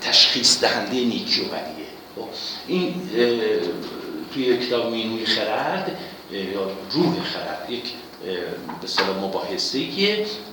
تشخیص 0.00 0.60
دهنده 0.60 0.92
نیکی 0.92 1.40
و 1.40 1.44
بدیه. 1.44 1.86
خب، 2.16 2.28
این 2.66 2.94
توی 4.34 4.56
کتاب 4.56 4.92
مینوی 4.92 5.26
خرد 5.26 5.98
یا 6.32 6.70
روح 6.90 7.22
خرد 7.24 7.70
یک 7.70 7.82
به 8.80 8.86
صلاح 8.86 9.18
مباحثه 9.24 9.78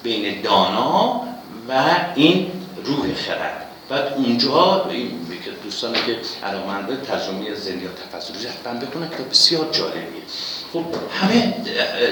بین 0.04 0.42
دانا 0.42 1.28
و 1.70 1.96
این 2.16 2.52
روح 2.86 3.14
خرد. 3.14 3.66
بعد 3.90 4.14
اونجا 4.14 4.86
این 4.90 5.10
که 5.46 5.52
دوستانی 5.64 5.98
که 6.06 6.46
علاقمنده 6.48 6.98
ترجمه 6.98 7.56
زندگی 7.56 7.88
تفسیری 8.14 8.40
حتما 8.40 8.80
بکنن 8.80 9.10
که 9.10 9.24
بسیار 9.32 9.70
جالبیه. 9.72 10.24
خب 10.74 10.86
همه 11.12 11.54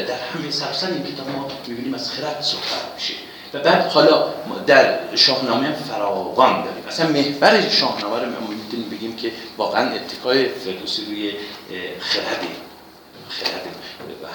در 0.07 0.19
همه 0.33 0.51
سرسر 0.51 0.87
این 0.87 1.03
کتاب 1.03 1.29
ما 1.29 1.47
می‌بینیم 1.67 1.93
از 1.93 2.11
خرد 2.11 2.41
صحبت 2.41 2.93
میشه. 2.95 3.13
و 3.53 3.59
بعد 3.59 3.87
حالا 3.87 4.33
در 4.67 5.15
شاهنامه 5.15 5.71
فراوان 5.73 6.63
داریم. 6.63 6.83
مثلا 6.87 7.07
محور 7.09 7.69
شاهنامه 7.69 8.19
رو 8.19 8.25
می‌تونیم 8.25 8.89
بگیم 8.89 9.15
که 9.15 9.31
واقعا 9.57 9.91
اتکای 9.91 10.49
فردوسی 10.49 11.05
روی 11.05 11.31
خرده. 11.99 12.66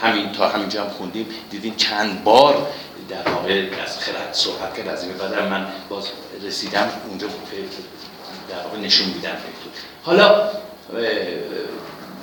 همین 0.03 0.33
تا 0.33 0.49
همینجا 0.49 0.85
هم 0.85 0.91
خوندیم. 0.91 1.27
دیدیم 1.51 1.75
چند 1.77 2.25
بار 2.25 2.67
در 3.09 3.33
واقع 3.33 3.67
از 3.85 3.99
خرد 3.99 4.33
صحبت 4.33 4.77
کرد 4.77 4.89
از 4.89 5.05
این 5.05 5.13
بعد 5.13 5.49
من 5.51 5.67
باز 5.89 6.09
رسیدم 6.47 6.89
اونجا 7.09 7.27
در 7.27 8.63
واقع 8.65 8.79
نشون 8.79 9.07
میدم 9.07 9.37
حالا 10.03 10.49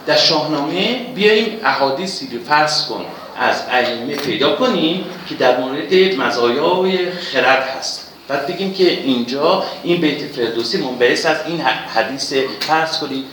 در 0.06 0.18
شاهنامه 0.18 1.04
بیاییم 1.16 1.60
احادیثی 1.64 2.38
رو 2.38 2.44
فرض 2.44 2.86
کن 2.86 3.06
از 3.38 3.64
ائمه 3.70 4.16
پیدا 4.16 4.56
کنیم 4.56 5.06
که 5.30 5.36
در 5.36 5.60
مورد 5.60 5.94
مزایای 5.94 7.12
خرد 7.12 7.64
هست. 7.64 8.12
بعد 8.28 8.48
بگیم 8.48 8.74
که 8.74 8.90
اینجا 8.92 9.64
این 9.84 10.02
بیت 10.02 10.28
فردوسی 10.28 10.78
منبعث 10.78 11.26
از 11.26 11.38
این 11.46 11.62
حدیث 11.62 12.34
فرض 12.60 12.98
کنیم 12.98 13.26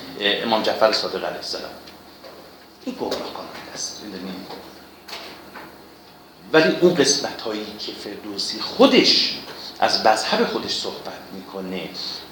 امام 0.44 0.62
جعفر 0.62 0.92
صادق 0.92 1.24
علیه 1.24 1.36
السلام. 1.36 1.70
این 2.86 2.94
گمراه 2.94 3.32
کننده 3.32 3.72
است. 3.74 4.02
ولی 6.52 6.76
اون 6.80 6.94
قسمت 6.94 7.40
هایی 7.40 7.66
که 7.78 7.92
فردوسی 7.92 8.60
خودش 8.60 9.38
از 9.80 10.06
مذهب 10.06 10.46
خودش 10.46 10.70
صحبت 10.70 11.18
می‌کنه 11.32 11.88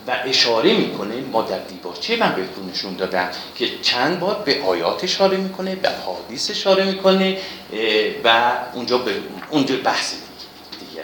و 0.07 0.17
اشاره 0.25 0.77
می‌کنه 0.77 1.21
ما 1.21 1.43
در 1.43 1.59
دیباچه 1.59 2.17
من 2.17 2.35
بهتون 2.35 2.71
نشون 2.71 2.97
دادم 2.97 3.31
که 3.57 3.79
چند 3.79 4.21
بار 4.21 4.43
به 4.43 4.63
آیات 4.63 5.05
اشاره 5.05 5.37
می‌کنه 5.37 5.77
به 5.77 5.91
حادیث 5.91 6.51
اشاره 6.51 6.85
می‌کنه 6.85 7.39
و 8.25 8.53
اونجا 8.73 8.99
به 8.99 9.15
اونجا 9.51 9.77
بحث 9.77 10.15
دیگه 10.81 11.03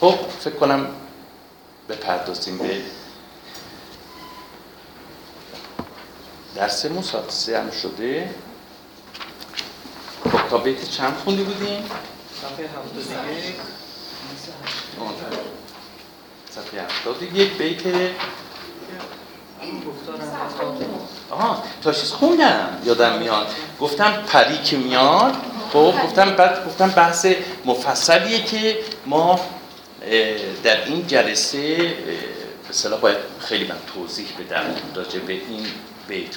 خب 0.00 0.14
فکر 0.40 0.54
کنم 0.54 0.86
بپردازیم 1.88 2.58
به 2.58 2.80
درس 6.56 6.86
ساعت 6.86 7.30
سه 7.30 7.58
هم 7.58 7.70
شده. 7.70 8.30
خب 10.32 10.48
تا 10.50 10.58
بیت 10.58 10.90
چند 10.90 11.16
خونده 11.24 11.42
بودیم؟ 11.42 11.84
صفحه 12.42 12.66
هفتاد 12.66 13.36
یک. 13.38 13.54
صفحه 16.50 16.82
هفتاد 16.82 17.22
یک 17.22 17.52
بیت 17.52 17.82
آها 21.30 21.62
تا 21.82 21.92
چیز 21.92 22.12
خوندم 22.12 22.82
یادم 22.84 23.18
میاد. 23.18 23.46
گفتم 23.80 24.12
پری 24.26 24.58
که 24.58 24.76
میاد. 24.76 25.34
خب 25.72 25.94
گفتم 26.04 26.30
بعد 26.30 26.66
گفتم 26.66 26.88
بحث 26.88 27.26
مفصلیه 27.64 28.44
که 28.44 28.78
ما 29.06 29.40
در 30.62 30.84
این 30.84 31.06
جلسه 31.06 31.76
به 32.68 32.72
صلاح 32.72 33.00
باید 33.00 33.16
خیلی 33.40 33.64
من 33.64 33.76
توضیح 33.94 34.26
بدم 34.40 34.74
راجع 34.94 35.18
به 35.18 35.32
این 35.32 35.66
بیت 36.08 36.36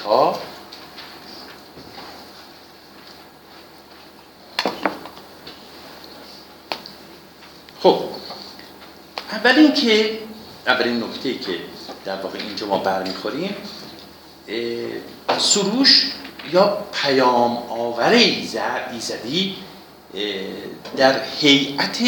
خب 7.83 7.99
اول 9.31 9.51
اینکه 9.59 10.19
اولین 10.67 11.03
نکته 11.03 11.33
که 11.33 11.59
در 12.05 12.21
واقع 12.21 12.39
اینجا 12.39 12.67
ما 12.67 12.77
برمیخوریم 12.77 13.55
سروش 15.37 16.11
یا 16.53 16.77
پیام 16.93 17.57
آور 17.57 18.13
ایزدی 18.91 19.55
در 20.97 21.23
هیئت 21.39 22.01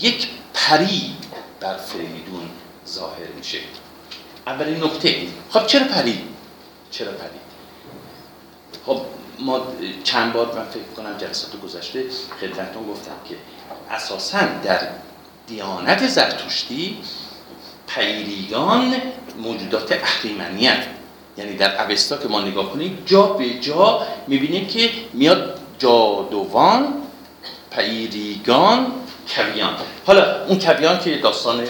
یک 0.00 0.28
پری 0.54 1.16
بر 1.60 1.76
فریدون 1.76 2.50
ظاهر 2.88 3.28
میشه. 3.38 3.58
اولین 4.46 4.84
نکته. 4.84 5.26
خب 5.50 5.66
چرا 5.66 5.84
پری؟ 5.84 6.24
چرا 6.90 7.12
پری؟ 7.12 7.28
خب 8.86 9.00
ما 9.38 9.66
چند 10.04 10.32
بار 10.32 10.46
من 10.46 10.64
فکر 10.64 10.82
کنم 10.96 11.18
جلسات 11.18 11.60
گذشته 11.60 12.04
خدمتتون 12.40 12.86
گفتم 12.90 13.12
که 13.28 13.36
اساسا 13.90 14.38
در 14.64 14.80
دیانت 15.46 16.06
زرتشتی 16.06 16.98
پیریگان 17.86 18.94
موجودات 19.38 19.92
اهریمنی 19.92 20.70
یعنی 21.36 21.56
در 21.56 21.84
اوستا 21.84 22.16
که 22.16 22.28
ما 22.28 22.40
نگاه 22.40 22.72
کنیم 22.72 23.02
جا 23.06 23.22
به 23.22 23.60
جا 23.60 24.06
می‌بینیم 24.26 24.66
که 24.66 24.90
میاد 25.12 25.60
جادوان 25.78 26.94
پیریگان 27.70 28.92
کویان 29.28 29.74
حالا 30.06 30.46
اون 30.46 30.58
کویان 30.58 31.00
که 31.00 31.16
داستان 31.16 31.64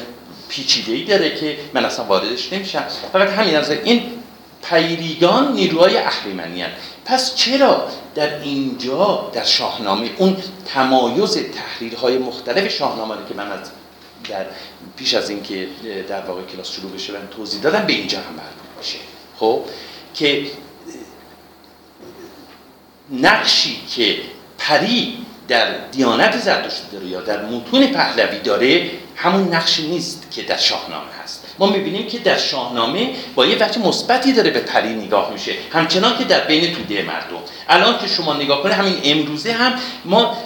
پیچیده 0.49 0.93
ای 0.93 1.05
داره 1.05 1.35
که 1.35 1.59
من 1.75 1.85
اصلا 1.85 2.05
واردش 2.05 2.53
نمیشم. 2.53 2.85
فقط 3.13 3.29
همین 3.29 3.57
از 3.57 3.71
این 3.71 4.18
پیریگان 4.63 5.53
نیروهای 5.53 5.97
اهریمنی 5.97 6.65
پس 7.05 7.35
چرا 7.35 7.89
در 8.15 8.41
اینجا 8.41 9.31
در 9.33 9.45
شاهنامه 9.45 10.11
اون 10.17 10.37
تمایز 10.67 11.39
تحریرهای 11.39 12.19
مختلف 12.19 12.69
شاهنامه 12.69 13.15
که 13.29 13.35
من 13.35 13.53
از 13.53 13.71
در 14.29 14.47
پیش 14.97 15.15
از 15.15 15.31
اینکه 15.31 15.69
در 16.09 16.21
واقع 16.21 16.43
کلاس 16.43 16.73
شروع 16.73 16.93
بشه 16.93 17.13
من 17.13 17.29
توضیح 17.29 17.61
دادم 17.61 17.87
به 17.87 17.93
اینجا 17.93 18.19
هم 18.19 18.33
مربوط 18.33 18.79
میشه. 18.79 18.99
خب؟ 19.37 19.65
که 20.15 20.47
نقشی 23.11 23.81
که 23.91 24.19
پری 24.59 25.27
در 25.49 25.79
دیانت 25.79 26.39
زرتشتی 26.39 26.87
داره 26.93 27.07
یا 27.07 27.21
در 27.21 27.45
متون 27.45 27.87
پهلوی 27.87 28.39
داره 28.39 28.91
همون 29.17 29.55
نقشی 29.55 29.89
نیست 29.89 30.31
که 30.31 30.43
در 30.43 30.57
شاهنامه 30.57 31.13
هست. 31.23 31.38
ما 31.59 31.67
می‌بینیم 31.67 32.07
که 32.07 32.19
در 32.19 32.39
شاهنامه 32.39 33.11
با 33.35 33.47
یه 33.47 33.57
وجه 33.57 33.79
مثبتی 33.79 34.33
داره 34.33 34.51
به 34.51 34.61
پری 34.61 34.95
نگاه 34.95 35.33
میشه. 35.33 35.53
همچنان 35.73 36.19
که 36.19 36.25
در 36.25 36.41
بین 36.41 36.75
توده 36.75 37.03
مردم. 37.03 37.37
الان 37.69 37.99
که 37.99 38.07
شما 38.07 38.35
نگاه 38.35 38.63
کنید 38.63 38.75
همین 38.75 38.95
امروزه 39.05 39.53
هم 39.53 39.73
ما 40.05 40.37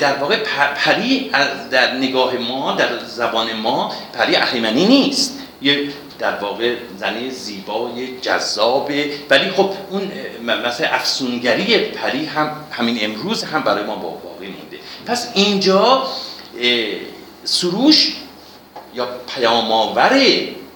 در 0.00 0.16
واقع 0.16 0.36
پری 0.76 1.30
در 1.70 1.94
نگاه 1.94 2.34
ما 2.34 2.72
در 2.72 2.88
زبان 3.06 3.52
ما 3.52 3.92
پری 4.12 4.36
اهریمنی 4.36 4.86
نیست. 4.86 5.38
یه 5.62 5.88
در 6.18 6.34
واقع 6.34 6.74
زنه 6.98 7.30
زیبای 7.30 8.18
جذابه 8.20 9.10
ولی 9.30 9.50
خب 9.50 9.70
اون 9.90 10.12
مثلا 10.66 10.88
افسونگری 10.88 11.78
پری 11.78 12.24
هم 12.24 12.50
همین 12.70 12.98
امروز 13.00 13.44
هم 13.44 13.62
برای 13.62 13.84
ما 13.84 13.96
باقی 13.96 14.46
مونده. 14.46 14.78
پس 15.06 15.28
اینجا 15.34 16.02
سروش 17.44 18.12
یا 18.94 19.08
پیامآور 19.34 20.20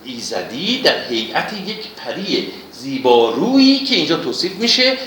ایزدی 0.05 0.83
در 0.83 1.09
هیئت 1.09 1.53
یک 1.53 1.89
پری 1.97 2.53
زیبارویی 2.73 3.79
که 3.79 3.95
اینجا 3.95 4.17
توصیف 4.17 4.53
میشه 4.53 4.99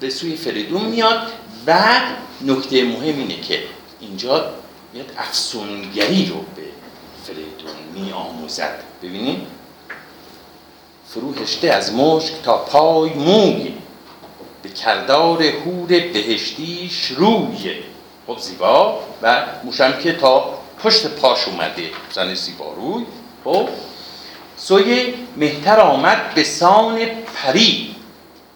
به 0.00 0.10
سوی 0.10 0.36
فریدون 0.36 0.82
میاد 0.82 1.32
و 1.66 2.00
نکته 2.40 2.84
مهم 2.84 3.18
اینه 3.18 3.40
که 3.40 3.62
اینجا 4.00 4.50
میاد 4.92 5.12
افسونگری 5.18 6.26
رو 6.26 6.36
به 6.36 6.62
فریدون 7.24 8.04
می 8.04 8.12
آموزد 8.12 8.82
ببینیم 9.02 9.46
فروهشته 11.14 11.68
از 11.68 11.92
مشک 11.92 12.32
تا 12.42 12.58
پای 12.58 13.10
موی. 13.10 13.72
به 14.62 14.68
کردار 14.68 15.42
هور 15.42 15.86
بهشتیش 15.86 17.06
روی. 17.06 17.74
خب 18.26 18.38
زیبا 18.38 19.00
و 19.22 19.46
موشم 19.64 19.98
که 20.02 20.12
تا 20.12 20.61
پشت 20.82 21.06
پاش 21.06 21.48
اومده 21.48 21.90
زن 22.12 22.34
زیبا 22.34 22.72
روی 22.72 23.04
خب؟ 23.44 23.68
سوی 24.56 25.14
مهتر 25.36 25.80
آمد 25.80 26.34
به 26.34 26.44
سان 26.44 26.98
پری. 27.34 27.94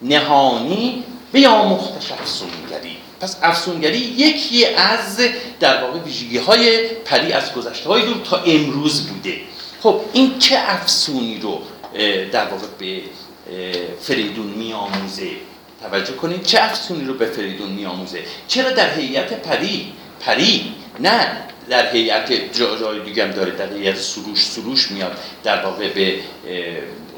نهانی 0.03 1.05
به 1.33 1.41
یا 1.41 1.53
افسونگری. 1.53 2.97
پس 3.21 3.37
افسونگری 3.43 3.99
یکی 3.99 4.67
از 4.67 5.21
در 5.61 5.83
واقع 5.83 5.99
ویژگی 5.99 6.39
های 6.39 6.89
پری 6.89 7.33
از 7.33 7.53
گذشته 7.53 7.89
های 7.89 8.03
دور 8.03 8.17
تا 8.25 8.37
امروز 8.37 9.07
بوده. 9.09 9.41
خب 9.83 10.01
این 10.13 10.39
چه 10.39 10.57
افسونی 10.59 11.41
رو 11.41 11.61
در 12.33 12.45
واقع 12.45 12.67
به 12.79 13.01
فریدون 14.01 14.47
میآموزه؟ 14.47 15.31
توجه 15.83 16.13
کنید. 16.13 16.43
چه 16.43 16.63
افسونی 16.63 17.05
رو 17.05 17.15
به 17.15 17.27
فریدون 17.27 17.69
میآموزه؟ 17.69 18.25
چرا 18.49 18.71
در 18.71 18.95
هیئت 18.95 19.33
پری 19.33 19.93
پری 20.21 20.75
نه 21.01 21.47
در 21.69 21.93
هیئت 21.93 22.33
جای 22.59 23.01
دیگه 23.05 23.25
هم 23.25 23.31
داره 23.31 23.51
در 23.51 23.73
هیئت 23.73 23.97
سروش 23.97 24.45
سروش 24.47 24.91
میاد 24.91 25.19
در 25.45 25.65
واقع 25.65 25.93
به 25.93 26.19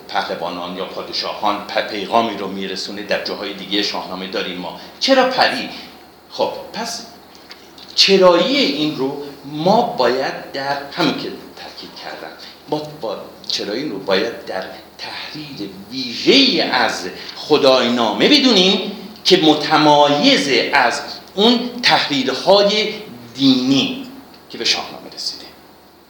پهلوانان 0.08 0.76
یا 0.76 0.84
پادشاهان 0.84 1.66
پیغامی 1.90 2.36
رو 2.36 2.48
میرسونه. 2.48 3.02
در 3.02 3.24
جاهای 3.24 3.54
دیگه 3.54 3.82
شاهنامه 3.82 4.26
داریم 4.26 4.58
ما. 4.58 4.80
چرا 5.00 5.24
پری؟ 5.30 5.68
خب 6.30 6.52
پس 6.72 7.06
چرایی 7.94 8.56
این 8.56 8.96
رو 8.96 9.22
ما 9.44 9.82
باید 9.82 10.52
در 10.52 10.76
همون 10.92 11.12
که 11.12 11.28
تاکید 11.56 11.90
کردم. 12.04 12.32
ما 12.70 12.82
با 13.00 13.16
چرایی 13.48 13.88
رو 13.88 13.98
باید 13.98 14.44
در 14.44 14.64
تحریر 14.98 15.70
ویژه 15.90 16.62
از 16.64 17.08
خدای 17.36 17.92
نامه 17.92 18.28
بدونیم 18.28 18.92
که 19.24 19.36
متمایز 19.36 20.48
از 20.72 21.00
اون 21.34 21.70
تحریرهای 21.82 22.92
دینی. 23.34 23.97
که 24.50 24.58
به 24.58 24.64
شاهنامه 24.64 25.10
رسیده 25.14 25.44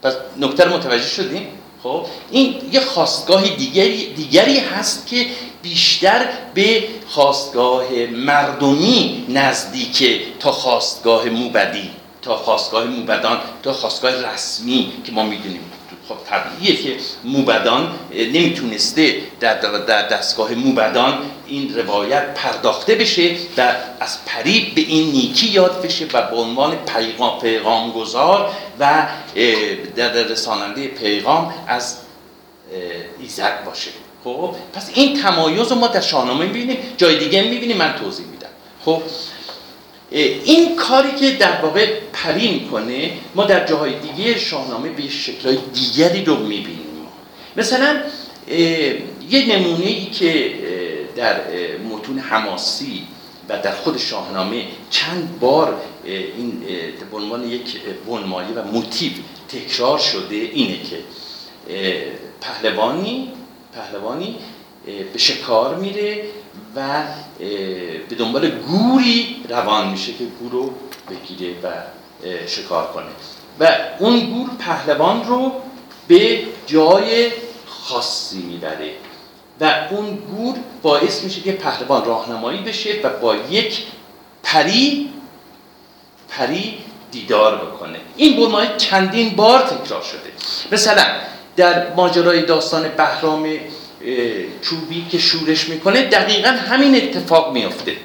پس 0.03 0.13
نکته 0.37 0.65
متوجه 0.65 1.07
شدیم؟ 1.07 1.47
خب 1.83 2.05
این 2.31 2.55
یه 2.71 2.79
خواستگاه 2.79 3.49
دیگری, 3.49 4.13
دیگری 4.13 4.59
هست 4.59 5.07
که 5.07 5.25
بیشتر 5.61 6.29
به 6.53 6.83
خواستگاه 7.07 7.91
مردمی 8.15 9.25
نزدیکه 9.29 10.21
تا 10.39 10.51
خواستگاه 10.51 11.25
موبدی 11.25 11.89
تا 12.21 12.37
خواستگاه 12.37 12.83
موبدان 12.83 13.39
تا 13.63 13.73
خواستگاه 13.73 14.11
رسمی 14.11 14.93
که 15.03 15.11
ما 15.11 15.23
می‌دونیم. 15.23 15.68
خب 16.09 16.15
طبیعیه 16.29 16.83
که 16.83 16.95
موبدان 17.23 17.95
نمی‌تونسته 18.11 19.21
در, 19.39 19.53
در 19.61 20.07
دستگاه 20.07 20.51
موبدان 20.51 21.17
این 21.47 21.75
روایت 21.75 22.33
پرداخته 22.33 22.95
بشه 22.95 23.35
و 23.57 23.75
از 23.99 24.25
پری 24.25 24.71
به 24.75 24.81
این 24.81 25.11
نیکی 25.11 25.47
یاد 25.47 25.81
بشه 25.81 26.05
و 26.13 26.21
به 26.21 26.35
عنوان 26.35 26.75
پیغام 26.75 27.39
پیغامگذار 27.39 28.53
و 28.79 29.07
در 29.95 30.11
رساننده 30.11 30.87
پیغام 30.87 31.53
از 31.67 31.97
ایزد 33.19 33.63
باشه. 33.65 33.91
خب 34.23 34.55
پس 34.73 34.89
این 34.93 35.21
تمایز 35.21 35.67
رو 35.67 35.75
ما 35.75 35.87
در 35.87 36.01
شاهنامه 36.01 36.45
می‌بینیم 36.45 36.77
جای 36.97 37.19
دیگه 37.19 37.41
می‌بینیم 37.41 37.77
من 37.77 37.95
توضیح 37.95 38.25
میدم. 38.25 38.49
خب 38.85 39.01
این 40.45 40.75
کاری 40.75 41.11
که 41.11 41.31
در 41.31 41.61
واقع 41.61 41.99
پری 42.23 42.51
می‌کنه 42.59 43.11
ما 43.35 43.45
در 43.45 43.65
جاهای 43.65 43.93
دیگه 43.99 44.39
شاهنامه 44.39 44.89
به 44.89 45.09
شکلهای 45.09 45.57
دیگری 45.73 46.25
رو 46.25 46.35
می‌بینیم. 46.35 47.07
مثلا 47.57 48.01
یه 49.29 49.57
نمونه 49.57 49.85
ای 49.85 50.05
که 50.05 50.53
در 51.15 51.41
متون 51.91 52.19
حماسی 52.19 53.03
و 53.49 53.57
در 53.57 53.71
خود 53.71 53.97
شاهنامه 53.97 54.63
چند 54.89 55.39
بار 55.39 55.81
این 56.03 56.61
به 57.11 57.17
عنوان 57.17 57.49
یک 57.49 57.81
بنمایه 58.07 58.49
و 58.49 58.63
موتیو 58.63 59.11
تکرار 59.49 59.97
شده 59.97 60.35
اینه 60.35 60.83
که 60.83 60.97
پهلوانی 62.41 63.31
پهلوانی 63.73 64.35
به 65.13 65.19
شکار 65.19 65.75
میره 65.75 66.23
و 66.75 67.03
به 68.09 68.15
دنبال 68.17 68.49
گوری 68.49 69.35
روان 69.49 69.91
میشه 69.91 70.13
که 70.13 70.23
گور 70.39 70.51
رو 70.51 70.73
بگیره 71.09 71.53
و 71.63 71.67
شکار 72.47 72.87
کنه. 72.87 73.05
و 73.59 73.77
اون 73.99 74.19
گور 74.19 74.49
پهلوان 74.59 75.25
رو 75.25 75.51
به 76.07 76.39
جای 76.67 77.31
خاصی 77.67 78.37
می‌بره. 78.37 78.91
و 79.61 79.73
اون 79.89 80.15
گور 80.15 80.55
باعث 80.81 81.23
میشه 81.23 81.41
که 81.41 81.51
پهلوان 81.51 82.05
راهنمایی 82.05 82.61
بشه 82.61 82.99
و 83.03 83.09
با 83.09 83.35
یک 83.35 83.83
پری 84.43 85.09
پری 86.29 86.77
دیدار 87.11 87.55
بکنه. 87.55 87.99
این 88.15 88.39
برمایه 88.39 88.69
چندین 88.77 89.35
بار 89.35 89.59
تکرار 89.59 90.01
شده. 90.01 90.31
مثلا 90.71 91.05
در 91.55 91.93
ماجرای 91.93 92.41
داستان 92.41 92.87
بهرام 92.97 93.49
چوبی 94.61 95.07
که 95.11 95.17
شورش 95.17 95.69
می‌کنه 95.69 96.01
دقیقا 96.01 96.49
همین 96.49 96.95
اتفاق 96.95 97.53
میفته 97.53 97.95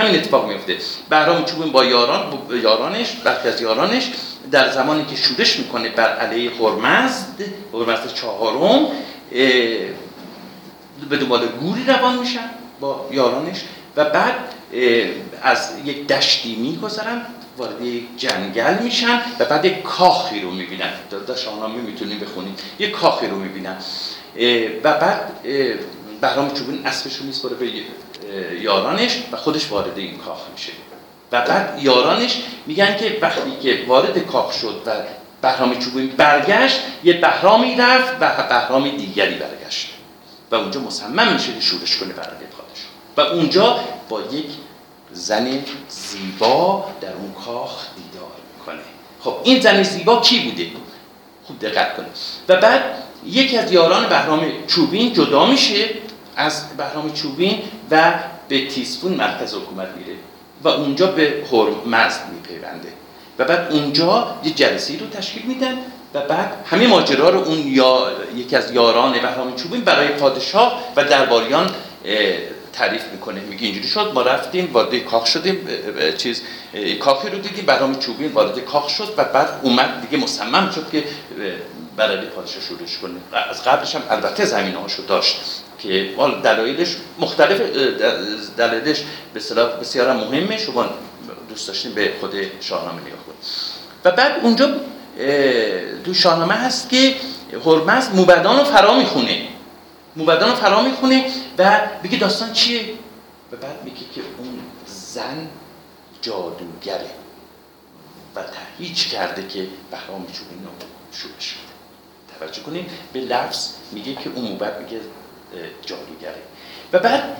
همین 0.00 0.14
اتفاق 0.14 0.48
میفته 0.48 0.76
بهرام 1.10 1.44
چوبی 1.44 1.70
با 1.70 1.84
یاران 1.84 2.30
با 2.30 2.56
یارانش 2.56 3.12
برخی 3.24 3.48
از 3.48 3.60
یارانش 3.60 4.10
در 4.50 4.70
زمانی 4.70 5.04
که 5.04 5.16
شورش 5.16 5.58
می‌کنه 5.58 5.88
بر 5.88 6.16
علیه 6.16 6.50
هرمزد 6.50 7.44
هرمزد 7.72 8.14
چهارم 8.14 8.86
به 11.10 11.16
دنبال 11.16 11.46
گوری 11.46 11.84
روان 11.84 12.18
میشن 12.18 12.50
با 12.80 13.08
یارانش 13.12 13.60
و 13.96 14.04
بعد 14.04 14.34
از 15.42 15.70
یک 15.84 16.06
دشتی 16.06 16.56
میگذرن 16.56 17.26
وارد 17.58 17.82
یک 17.82 18.04
جنگل 18.16 18.82
میشن 18.82 19.20
و 19.38 19.44
بعد 19.44 19.64
یک 19.64 19.82
کاخی 19.82 20.40
رو 20.40 20.50
می‌بینن. 20.50 20.92
در 21.26 21.36
شاهنامه 21.36 21.74
می‌تونیم 21.74 22.18
بخونیم 22.18 22.56
یک 22.78 22.90
کاخی 22.90 23.26
رو 23.26 23.36
می‌بینن. 23.36 23.76
و 24.84 24.92
بعد 24.92 25.30
بهرام 26.20 26.50
چوبین 26.54 26.86
اسبش 26.86 27.16
رو 27.16 27.26
میسپره 27.26 27.54
به 27.54 27.66
یارانش 28.60 29.18
و 29.32 29.36
خودش 29.36 29.70
وارد 29.70 29.98
این 29.98 30.18
کاخ 30.18 30.38
میشه. 30.52 30.72
و 31.32 31.40
بعد 31.40 31.82
یارانش 31.82 32.42
میگن 32.66 32.96
که 32.96 33.18
وقتی 33.22 33.56
که 33.62 33.84
وارد 33.88 34.18
کاخ 34.26 34.52
شد 34.52 34.82
و 34.86 34.90
بهرام 35.42 35.78
چوبین 35.78 36.08
برگشت 36.08 36.80
یه 37.04 37.12
بهرامی 37.12 37.74
رفت 37.74 38.14
و 38.20 38.48
بهرام 38.48 38.88
دیگری 38.88 39.34
برگشت. 39.34 39.90
و 40.50 40.54
اونجا 40.54 40.80
مصمم 40.80 41.32
میشه 41.32 41.54
که 41.54 41.60
شورش 41.60 41.96
کنه 41.96 42.12
برای 42.12 42.30
پادشاه 42.30 42.90
و 43.16 43.20
اونجا 43.20 43.80
با 44.08 44.20
یک 44.20 44.46
زن 45.12 45.64
زیبا 45.88 46.84
در 47.00 47.12
اون 47.12 47.32
کاخ 47.32 47.86
دیدار 47.96 48.30
می‌کنه. 48.58 48.82
خب 49.20 49.34
این 49.44 49.60
زن 49.60 49.82
زیبا 49.82 50.20
کی 50.20 50.40
بوده؟ 50.40 50.70
خوب 51.44 51.58
دقت 51.58 51.96
کنید. 51.96 52.10
و 52.48 52.56
بعد 52.56 52.82
یکی 53.26 53.58
از 53.58 53.72
یاران 53.72 54.08
بهرام 54.08 54.46
چوبین 54.66 55.12
جدا 55.12 55.46
میشه. 55.46 55.88
از 56.36 56.76
بهرام 56.76 57.12
چوبین 57.12 57.62
و 57.90 58.14
به 58.48 58.68
تیسفون 58.68 59.12
مرکز 59.12 59.54
حکومت 59.54 59.88
میره 59.96 60.18
و 60.62 60.68
اونجا 60.68 61.06
به 61.06 61.44
هرمزد 61.52 62.20
میپیونده. 62.32 62.88
و 63.38 63.44
بعد 63.44 63.72
اونجا 63.72 64.36
یه 64.44 64.52
جلسه 64.52 64.98
رو 64.98 65.06
تشکیل 65.06 65.42
میدن 65.42 65.78
و 66.14 66.20
بعد 66.20 66.52
همه 66.66 66.86
ماجرا 66.86 67.30
رو 67.30 67.38
اون 67.38 67.58
یا 67.58 68.12
یکی 68.36 68.56
از 68.56 68.70
یاران 68.70 69.12
بهرام 69.12 69.56
چوبین 69.56 69.80
برای 69.80 70.08
پادشاه 70.08 70.82
و 70.96 71.04
درباریان 71.04 71.70
تعریف 72.72 73.04
می‌کنه. 73.12 73.40
میگه 73.40 73.64
اینجوری 73.64 73.88
شد 73.88 74.12
ما 74.14 74.22
رفتیم 74.22 74.70
وارد 74.72 74.98
کاخ 74.98 75.26
شدیم 75.26 75.68
چیز 76.16 76.42
کاخی 77.00 77.28
رو 77.28 77.38
دیدیم 77.38 77.66
برام 77.66 77.98
چوبین 77.98 78.32
وارد 78.32 78.58
کاخ 78.58 78.88
شد 78.88 79.14
و 79.16 79.24
بعد 79.24 79.48
اومد 79.62 80.08
دیگه 80.08 80.24
مصمم 80.24 80.70
شد 80.70 80.90
که 80.92 81.04
برای 81.96 82.26
پادشاه 82.26 82.62
شروعش 82.62 82.98
کنه. 82.98 83.14
از 83.50 83.64
قبلش 83.64 83.94
هم 83.94 84.02
البته 84.10 84.44
زمین 84.44 84.74
هاشو 84.74 85.02
داشت. 85.06 85.40
که 85.82 86.14
دلایلش 86.44 86.96
مختلف 87.18 87.60
دلایلش 88.56 89.02
به 89.34 89.40
بسیار 89.80 90.12
مهمه 90.12 90.58
شما 90.58 90.86
دوست 91.48 91.68
داشتیم 91.68 91.92
به 91.94 92.12
خود 92.20 92.34
شاهنامه 92.60 93.00
نگاه 93.00 93.18
کنید. 93.26 93.38
و 94.04 94.10
بعد 94.10 94.40
اونجا 94.42 94.70
تو 96.04 96.14
شاهنامه 96.14 96.54
هست 96.54 96.88
که 96.90 97.14
هرمز 97.66 98.08
موبدان 98.14 98.58
رو 98.58 98.64
فرا 98.64 98.94
می‌خونه. 98.94 99.48
موبدان 100.16 100.50
رو 100.50 100.56
فرا 100.56 100.82
می‌خونه 100.82 101.24
و 101.58 101.80
بگه 102.04 102.18
داستان 102.18 102.52
چیه؟ 102.52 102.84
و 103.52 103.56
بعد 103.56 103.84
میگه 103.84 104.00
که 104.14 104.20
اون 104.38 104.58
زن 104.86 105.48
جادوگره 106.22 107.10
و 108.36 108.40
تهیج 108.42 109.08
کرده 109.08 109.48
که 109.48 109.66
بهرام 109.90 110.26
چوبین 110.26 110.64
رو 110.64 110.70
شورش 111.12 111.56
توجه 112.38 112.62
کنیم 112.62 112.86
به 113.12 113.20
لفظ 113.20 113.68
میگه 113.92 114.14
که 114.14 114.30
اون 114.34 114.44
موبت 114.44 114.78
میگه 114.78 115.00
جادوگره 115.86 116.42
و 116.92 116.98
بعد 116.98 117.36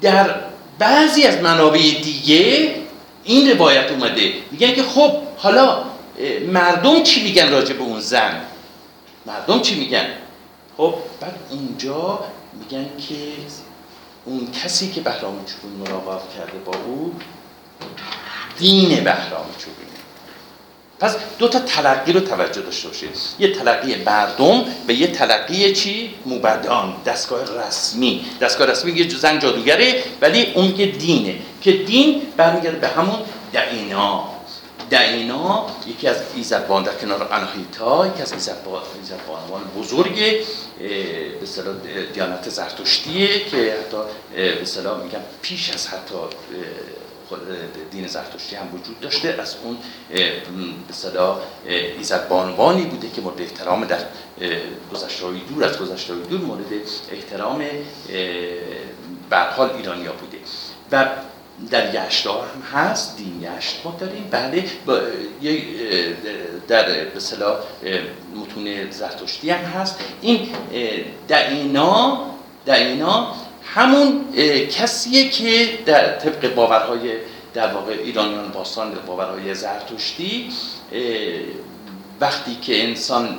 در 0.00 0.34
بعضی 0.78 1.24
از 1.24 1.36
منابع 1.36 1.78
دیگه 1.78 2.74
این 3.24 3.50
روایت 3.50 3.90
اومده. 3.90 4.32
میگن 4.50 4.74
که 4.74 4.82
خب 4.82 5.12
حالا 5.36 5.84
مردم 6.48 7.02
چی 7.02 7.22
میگن 7.22 7.50
راجع 7.50 7.74
به 7.74 7.82
اون 7.82 8.00
زن؟ 8.00 8.40
مردم 9.26 9.60
چی 9.60 9.74
میگن؟ 9.74 10.06
خب 10.76 10.94
بعد 11.20 11.34
اونجا 11.50 12.24
میگن 12.52 12.86
که 13.08 13.14
اون 14.24 14.48
کسی 14.64 14.90
که 14.90 15.00
بهرام 15.00 15.44
چوبین 15.44 15.78
مراقب 15.78 16.22
کرده 16.36 16.58
با 16.58 16.72
او 16.86 17.14
دین 18.58 18.88
بهرام 18.88 19.46
چوبین 19.58 19.91
پس 21.02 21.16
دو 21.38 21.48
تا 21.48 21.58
تلقی 21.58 22.12
رو 22.12 22.20
توجه 22.20 22.60
داشته 22.60 22.88
باشید 22.88 23.10
یه 23.38 23.52
تلقی 23.52 23.94
مردم 23.94 24.64
و 24.88 24.92
یه 24.92 25.06
تلقی 25.06 25.72
چی؟ 25.72 26.14
موبدان 26.26 26.96
دستگاه 27.06 27.40
رسمی. 27.66 28.24
دستگاه 28.40 28.66
رسمی 28.66 28.92
یه 28.92 29.08
زن 29.08 29.38
جادوگره 29.38 30.04
ولی 30.20 30.52
اون 30.54 30.66
میگه 30.66 30.86
دینه. 30.86 31.34
که 31.60 31.72
دین 31.72 32.22
برمیگرده 32.36 32.78
به 32.78 32.88
همون 32.88 33.18
دعینا. 33.52 34.28
دعینا 34.90 35.66
یکی 35.86 36.08
از 36.08 36.16
ایزدبان 36.36 36.82
در 36.82 36.94
کنار 36.94 37.28
اناهیتا 37.32 38.06
یکی 38.06 38.22
از 38.22 38.32
ایزدبانوان 38.32 39.62
بزرگ 39.78 40.14
به 40.78 41.42
اصطلاح 41.42 41.74
دیانت 42.14 42.48
زرتشتیه 42.48 43.44
که 43.44 43.56
حتی 43.56 43.96
به 44.34 44.62
اصطلاح 44.62 45.02
میگم 45.02 45.20
پیش 45.42 45.70
از 45.70 45.88
حتی 45.88 46.14
دین 47.90 48.06
زرتشتی 48.06 48.56
هم 48.56 48.74
وجود 48.74 49.00
داشته. 49.00 49.36
از 49.40 49.56
اون 49.64 49.76
صدا 50.92 51.42
ایزد 51.98 52.28
بانوانی 52.28 52.84
بوده 52.84 53.10
که 53.10 53.20
مورد 53.20 53.40
احترام 53.40 53.84
در 53.84 53.98
گذشته 54.92 55.26
دور 55.48 55.64
از 55.64 55.78
گذشته 55.78 56.14
دور 56.14 56.40
مورد 56.40 56.72
احترام 57.12 57.64
برحال 59.30 59.70
ایرانیا 59.70 60.12
بوده. 60.12 60.38
و 60.92 61.08
در 61.70 62.06
یشتار 62.06 62.48
هم 62.48 62.80
هست 62.80 63.16
دین 63.16 63.42
یشت 63.42 63.80
ما 63.84 63.96
داریم. 64.00 64.28
بله 64.30 64.64
در 66.68 67.04
به 67.04 67.20
صلاح 67.20 67.58
متون 68.36 68.90
زرتشتی 68.90 69.50
هم 69.50 69.64
هست. 69.64 69.98
این 70.20 70.48
دعینا 71.28 72.26
دعینا 72.66 73.34
همون 73.64 74.24
کسیه 74.70 75.28
که 75.28 75.78
در 75.86 76.18
طبق 76.18 76.54
باورهای 76.54 77.12
در 77.54 77.72
واقع 77.72 77.92
ایرانیان 77.92 78.48
باستان 78.48 78.92
باورهای 79.06 79.54
زرتشتی 79.54 80.48
وقتی 82.20 82.54
که 82.62 82.84
انسان 82.84 83.38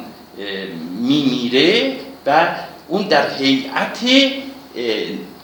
میمیره 1.01 1.97
و 2.25 2.55
اون 2.87 3.07
در 3.07 3.33
هیئت 3.33 3.99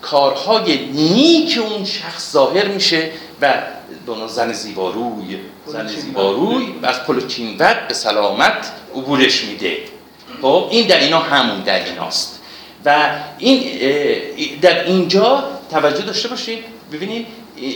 کارهای 0.02 0.86
نیک 0.86 1.58
اون 1.58 1.86
شخص 1.86 2.32
ظاهر 2.32 2.68
میشه 2.68 3.12
و 3.42 3.54
دونو 4.06 4.28
زن 4.28 4.52
زیباروی 4.54 5.39
زن 5.65 5.88
زیباروی 5.88 6.74
و 6.82 6.86
از 6.86 7.04
پلوچینوت 7.04 7.78
به 7.88 7.94
سلامت 7.94 8.72
عبورش 8.96 9.44
میده. 9.44 9.78
خب 10.42 10.68
این 10.72 10.88
در 10.88 11.00
اینا 11.00 11.20
همون 11.20 11.62
در 11.62 11.86
ایناست. 11.86 12.38
و 12.86 13.10
این 13.38 13.80
در 14.62 14.84
اینجا 14.84 15.44
توجه 15.72 16.02
داشته 16.02 16.28
باشید 16.28 16.63
ببینید 16.92 17.28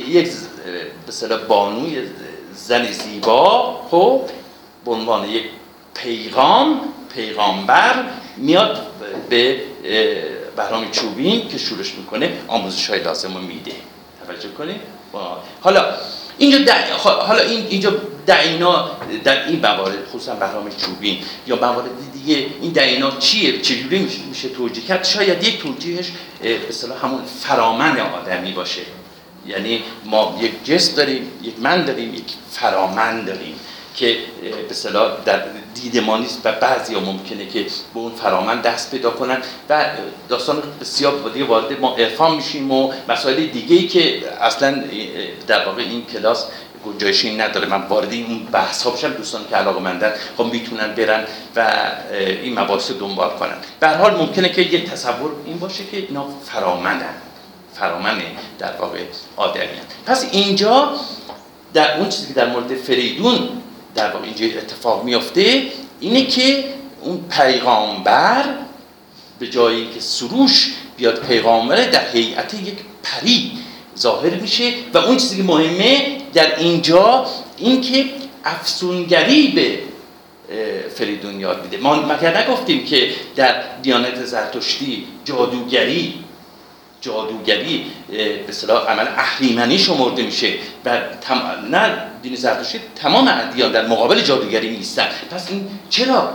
یک 0.08 0.30
به 1.30 1.38
بانوی 1.38 2.02
زن 2.56 2.92
زیبا 2.92 3.82
خب 3.92 4.22
به 4.86 4.92
عنوان 4.92 5.30
یک 5.30 5.44
پیغام 5.94 6.82
پیغامبر 7.16 8.04
میاد 8.38 8.88
به 9.30 9.60
بهرام 10.56 10.92
چوبین 10.92 11.48
که 11.48 11.58
شورش 11.58 11.94
می‌کنه 11.96 12.34
آموزش 12.48 12.90
های 12.90 13.04
لازم 13.04 13.34
رو 13.34 13.42
میده. 13.42 13.72
توجه 14.28 14.50
کنید 14.50 14.82
حالا 15.62 15.86
اینجا 16.38 16.74
حالا 16.98 17.42
این 17.42 17.90
اینجا 18.28 18.36
دعینا 18.36 18.90
در 19.24 19.48
این 19.48 19.60
موارد 19.60 20.06
خصوصا 20.10 20.36
بهرام 20.36 20.70
چوبین 20.70 21.18
یا 21.48 21.56
موارد 21.56 21.90
دیگه 22.14 22.46
این 22.62 22.72
دعینا 22.72 23.12
چیه؟ 23.12 23.62
چجوری 23.62 24.10
میشه, 24.30 24.50
توجیه 24.50 24.84
کرد؟ 24.84 25.04
شاید 25.04 25.44
یک 25.44 25.62
توجیهش 25.62 26.12
به 26.42 26.96
همون 27.02 27.22
فرامن 27.40 28.00
آدمی 28.00 28.52
باشه. 28.52 28.82
یعنی 29.48 29.84
ما 30.06 30.38
یک 30.42 30.64
جس 30.64 30.96
داریم 30.96 31.32
یک 31.42 31.54
من 31.60 31.86
داریم 31.86 32.14
یک 32.14 32.34
فرامن 32.52 33.26
داریم 33.26 33.56
که 33.96 34.18
به 34.42 34.72
اصطلاح 34.72 35.12
در 35.26 35.42
دید 35.76 35.98
ما 35.98 36.18
نیست 36.18 36.42
و 36.44 36.52
بعضی 36.52 36.94
ها 36.94 37.00
ممکنه 37.00 37.46
که 37.46 37.64
به 37.94 38.00
اون 38.00 38.12
فرامن 38.12 38.62
دست 38.62 38.92
پیدا 38.92 39.10
کنن 39.10 39.38
و 39.70 39.86
داستان 40.30 40.64
بسیار 40.82 41.30
دیگه 41.34 41.46
وارد 41.46 41.80
ما 41.80 41.96
ارفان 41.96 42.36
میشیم 42.36 42.72
و 42.72 42.94
مسائل 43.10 43.46
دیگه 43.46 43.76
ای 43.76 43.88
که 43.88 44.24
اصلا 44.42 44.84
در 45.48 45.66
واقع 45.66 45.82
این 45.82 46.06
کلاس 46.06 46.46
گنجایشی 46.86 47.36
نداره. 47.36 47.68
من 47.68 47.82
وارد 47.82 48.12
این 48.12 48.46
بحث 48.52 48.84
ها 48.84 48.90
بشم 48.90 49.14
دوستان 49.14 49.42
که 49.50 49.56
علاقه 49.56 49.80
مندن 49.80 50.14
خب 50.38 50.46
می‌تونن 50.46 50.96
برن 50.96 51.26
و 51.56 51.72
این 52.18 52.60
مباحث 52.60 52.92
دنبال 52.92 53.30
کنن. 53.30 53.56
به 53.80 53.88
حال 53.88 54.18
ممکنه 54.18 54.50
که 54.50 54.62
یه 54.62 54.86
تصور 54.86 55.32
این 55.46 55.60
باشه 55.60 55.84
که 55.92 55.98
اینا 55.98 56.28
فرامنن 56.46 57.14
فرامن 57.74 58.22
در 58.60 58.76
واقع 58.80 59.00
آدمی 59.36 59.68
پس 60.06 60.26
اینجا 60.32 60.94
در 61.74 61.98
اون 61.98 62.10
چیزی 62.10 62.28
که 62.28 62.34
در 62.34 62.50
مورد 62.50 62.76
فریدون 62.76 63.50
در 63.96 64.12
واقع 64.12 64.26
اینجا 64.26 64.46
اتفاق 64.46 65.04
میافته 65.04 65.64
اینه 66.00 66.26
که 66.26 66.64
اون 67.02 67.26
پیغامبر 67.30 68.44
به 69.40 69.48
جایی 69.48 69.90
که 69.94 70.00
سروش 70.00 70.74
بیاد 70.98 71.20
پیغامبر 71.20 71.76
در 71.76 72.10
هیئت 72.12 72.54
یک 72.54 72.76
پری 73.04 73.52
ظاهر 73.98 74.36
میشه 74.36 74.72
و 74.94 74.98
اون 74.98 75.18
چیزی 75.18 75.38
که 75.38 75.44
مهمه 75.44 76.18
در 76.34 76.60
اینجا 76.60 77.26
اینکه 77.58 78.06
افسونگری 78.46 79.48
به 79.48 79.80
فریدون 80.96 81.40
یاد 81.40 81.64
میده. 81.64 81.78
ما 81.78 81.96
مگر 81.96 82.38
نگفتیم 82.38 82.86
که 82.86 83.10
در 83.36 83.64
دیانت 83.82 84.26
زرتشتی 84.26 85.06
جادوگری 85.26 86.14
جادوگری 87.02 87.86
به 88.48 88.54
صلاح 88.54 88.92
عمل 88.92 89.08
اهریمنی 89.18 89.80
شمرده 89.80 90.24
میشه 90.24 90.54
و 90.86 91.00
تم... 91.22 91.42
نه 91.72 91.94
دین 92.22 92.36
زرتشتی 92.36 92.80
تمام 92.96 93.28
ادیان 93.28 93.72
در 93.72 93.88
مقابل 93.88 94.22
جادوگری 94.22 94.70
نیستن 94.70 95.08
پس 95.32 95.52
این 95.52 95.68
چرا 95.90 96.34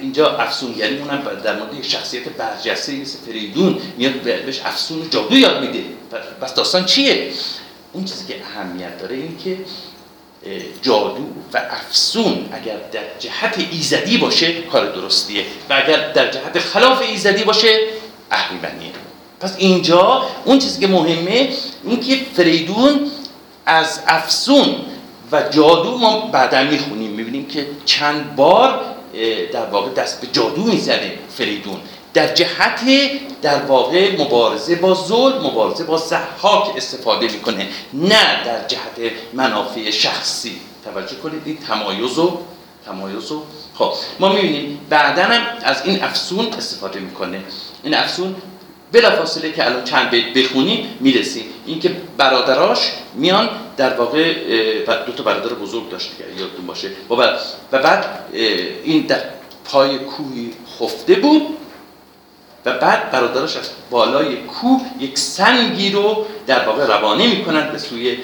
اینجا 0.00 0.36
افسونگری 0.36 0.98
اونم 0.98 1.22
در 1.44 1.56
مورد 1.56 1.82
شخصیت 1.82 2.28
برجسته 2.28 2.92
مثل 2.92 3.18
فریدون 3.26 3.78
میاد 3.96 4.12
بهش 4.12 4.60
افسون 4.60 5.10
جادو 5.10 5.36
یاد 5.36 5.60
میده. 5.60 5.84
پس 6.40 6.54
داستان 6.54 6.84
چیه؟ 6.84 7.32
اون 7.92 8.04
چیزی 8.04 8.26
که 8.26 8.36
اهمیت 8.44 8.98
داره 8.98 9.16
این 9.16 9.38
که 9.44 9.58
جادو 10.82 11.26
و 11.52 11.58
افسون 11.70 12.48
اگر 12.52 12.76
در 12.92 13.18
جهت 13.18 13.66
ایزدی 13.70 14.18
باشه 14.18 14.62
کار 14.62 14.92
درستیه. 14.92 15.44
و 15.70 15.82
اگر 15.84 16.12
در 16.12 16.30
جهت 16.30 16.58
خلاف 16.58 17.02
ایزدی 17.02 17.44
باشه 17.44 17.80
اهریمنیه. 18.30 18.92
پس 19.40 19.54
اینجا 19.58 20.26
اون 20.44 20.58
چیزی 20.58 20.80
که 20.80 20.86
مهمه 20.86 21.48
این 21.84 22.00
که 22.00 22.18
فریدون 22.36 23.10
از 23.66 24.00
افسون 24.06 24.76
و 25.32 25.42
جادو 25.42 25.98
ما 25.98 26.20
بعدا 26.20 26.62
می‌خونیم. 26.62 27.10
می‌بینیم 27.10 27.46
که 27.46 27.66
چند 27.84 28.36
بار 28.36 28.80
در 29.52 29.66
واقع 29.66 29.90
دست 29.90 30.20
به 30.20 30.26
جادو 30.26 30.62
می‌زنه 30.62 31.12
فریدون. 31.36 31.80
در 32.14 32.34
جهت 32.34 32.80
در 33.42 33.62
واقع 33.62 34.20
مبارزه 34.20 34.74
با 34.74 34.94
ظلم 34.94 35.46
مبارزه 35.46 35.84
با 35.84 35.96
زحاک 35.96 36.76
استفاده 36.76 37.28
می‌کنه. 37.28 37.68
نه 37.94 38.44
در 38.44 38.66
جهت 38.68 39.12
منافع 39.32 39.90
شخصی. 39.90 40.60
توجه 40.84 41.16
کنید 41.16 41.42
این 41.44 41.58
تمایز 41.68 42.18
و 42.18 42.38
تمایز 42.86 43.32
و 43.32 43.42
خب 43.74 43.92
ما 44.20 44.32
می‌بینیم 44.32 44.80
بعدا 44.88 45.22
هم 45.22 45.42
از 45.62 45.82
این 45.84 46.04
افسون 46.04 46.46
استفاده 46.58 47.00
می‌کنه. 47.00 47.40
این 47.82 47.94
افسون 47.94 48.34
بلا 48.92 49.10
فاصله 49.10 49.52
که 49.52 49.66
الان 49.66 49.84
چند 49.84 50.10
بیت 50.10 50.34
بخونیم 50.34 50.96
می‌رسیم. 51.00 51.44
اینکه 51.66 51.96
برادراش 52.16 52.92
میان 53.14 53.50
در 53.76 53.94
واقع 53.94 54.34
دو 55.06 55.12
تا 55.12 55.22
برادر 55.22 55.54
بزرگ 55.54 55.90
داشت 55.90 56.10
یادتون 56.38 56.66
باشه. 56.66 56.90
و 57.72 57.78
بعد 57.78 58.04
این 58.84 59.06
در 59.06 59.20
پای 59.64 59.98
کوهی 59.98 60.52
خفته 60.78 61.14
بود 61.14 61.42
و 62.64 62.78
بعد 62.78 63.10
برادرش 63.10 63.56
از 63.56 63.70
بالای 63.90 64.36
کوه 64.36 64.80
یک 65.00 65.18
سنگی 65.18 65.90
رو 65.90 66.26
در 66.46 66.66
واقع 66.66 66.86
روانه 66.86 67.26
می‌کنند 67.26 67.72
به 67.72 67.78
سوی 67.78 68.18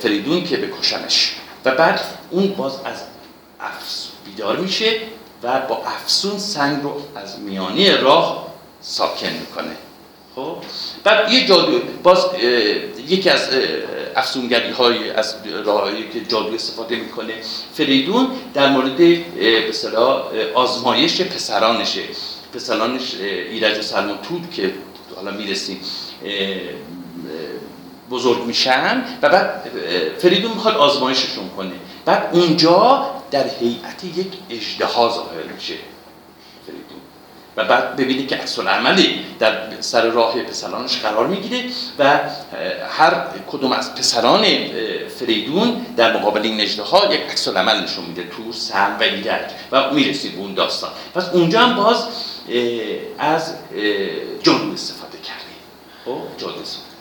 فریدون 0.00 0.44
که 0.44 0.56
بکشنش 0.56 1.36
و 1.64 1.70
بعد 1.70 2.00
اون 2.30 2.48
باز 2.48 2.72
از 2.84 3.02
افس 3.60 4.08
بیدار 4.24 4.56
میشه 4.56 5.00
و 5.42 5.60
با 5.60 5.82
افسون 5.86 6.38
سنگ 6.38 6.82
رو 6.82 7.02
از 7.14 7.38
میانی 7.40 7.90
راه 7.90 8.46
ساکن 8.80 9.32
می‌کنه. 9.32 9.76
خب 10.36 10.56
بعد 11.04 11.32
یه 11.32 11.46
جادو 11.46 11.80
باز 12.02 12.26
یکی 13.08 13.30
از 13.30 13.48
افسونگری 14.16 14.70
های 14.70 15.10
از 15.10 15.34
راهایی 15.64 16.08
که 16.12 16.20
جادو 16.20 16.54
استفاده 16.54 16.96
می‌کنه 16.96 17.34
فریدون 17.74 18.28
در 18.54 18.68
مورد 18.68 18.96
به 18.96 19.72
آزمایش 20.54 21.20
پسرانشه 21.20 22.02
پسرانش 22.54 23.14
ایرج 23.50 23.78
و 23.78 23.82
سلمان 23.82 24.18
توت 24.28 24.50
که 24.50 24.74
حالا 25.16 25.30
می‌رسیم 25.30 25.80
بزرگ 28.10 28.42
میشن 28.42 29.04
و 29.22 29.28
بعد 29.28 29.70
فریدون 30.18 30.52
می‌خواد 30.52 30.76
آزمایششون 30.76 31.48
کنه. 31.56 31.72
بعد 32.04 32.30
اونجا 32.32 33.10
در 33.30 33.44
هیئت 33.60 34.04
یک 34.16 34.32
اژدها 34.50 35.08
ظاهر 35.08 35.52
میشه. 35.54 35.74
و 37.56 37.64
بعد 37.64 37.96
ببینی 37.96 38.26
که 38.26 38.36
عکس 38.36 38.58
عملی 38.58 39.24
در 39.38 39.80
سر 39.80 40.06
راه 40.10 40.42
پسرانش 40.42 40.98
قرار 40.98 41.26
می‌گیره 41.26 41.64
و 41.98 42.20
هر 42.90 43.24
کدوم 43.52 43.72
از 43.72 43.94
پسران 43.94 44.44
فریدون 45.18 45.86
در 45.96 46.16
مقابل 46.16 46.42
این 46.42 46.60
اژدها 46.60 47.14
یک 47.14 47.20
عکس 47.20 47.48
عمل 47.48 47.82
نشون 47.82 48.04
میده 48.04 48.22
تو 48.22 48.52
سم 48.52 48.96
و 49.00 49.02
ایرج 49.02 49.50
و 49.72 49.90
می‌رسید 49.90 50.32
به 50.32 50.40
اون 50.40 50.54
داستان. 50.54 50.90
پس 51.14 51.28
اونجا 51.28 51.60
هم 51.60 51.76
باز 51.76 52.04
از 53.18 53.54
جادو 54.42 54.72
استفاده 54.72 55.18
کرده 55.18 55.42
خب. 56.04 56.18
جادو 56.38 56.60
استفاده. 56.60 56.95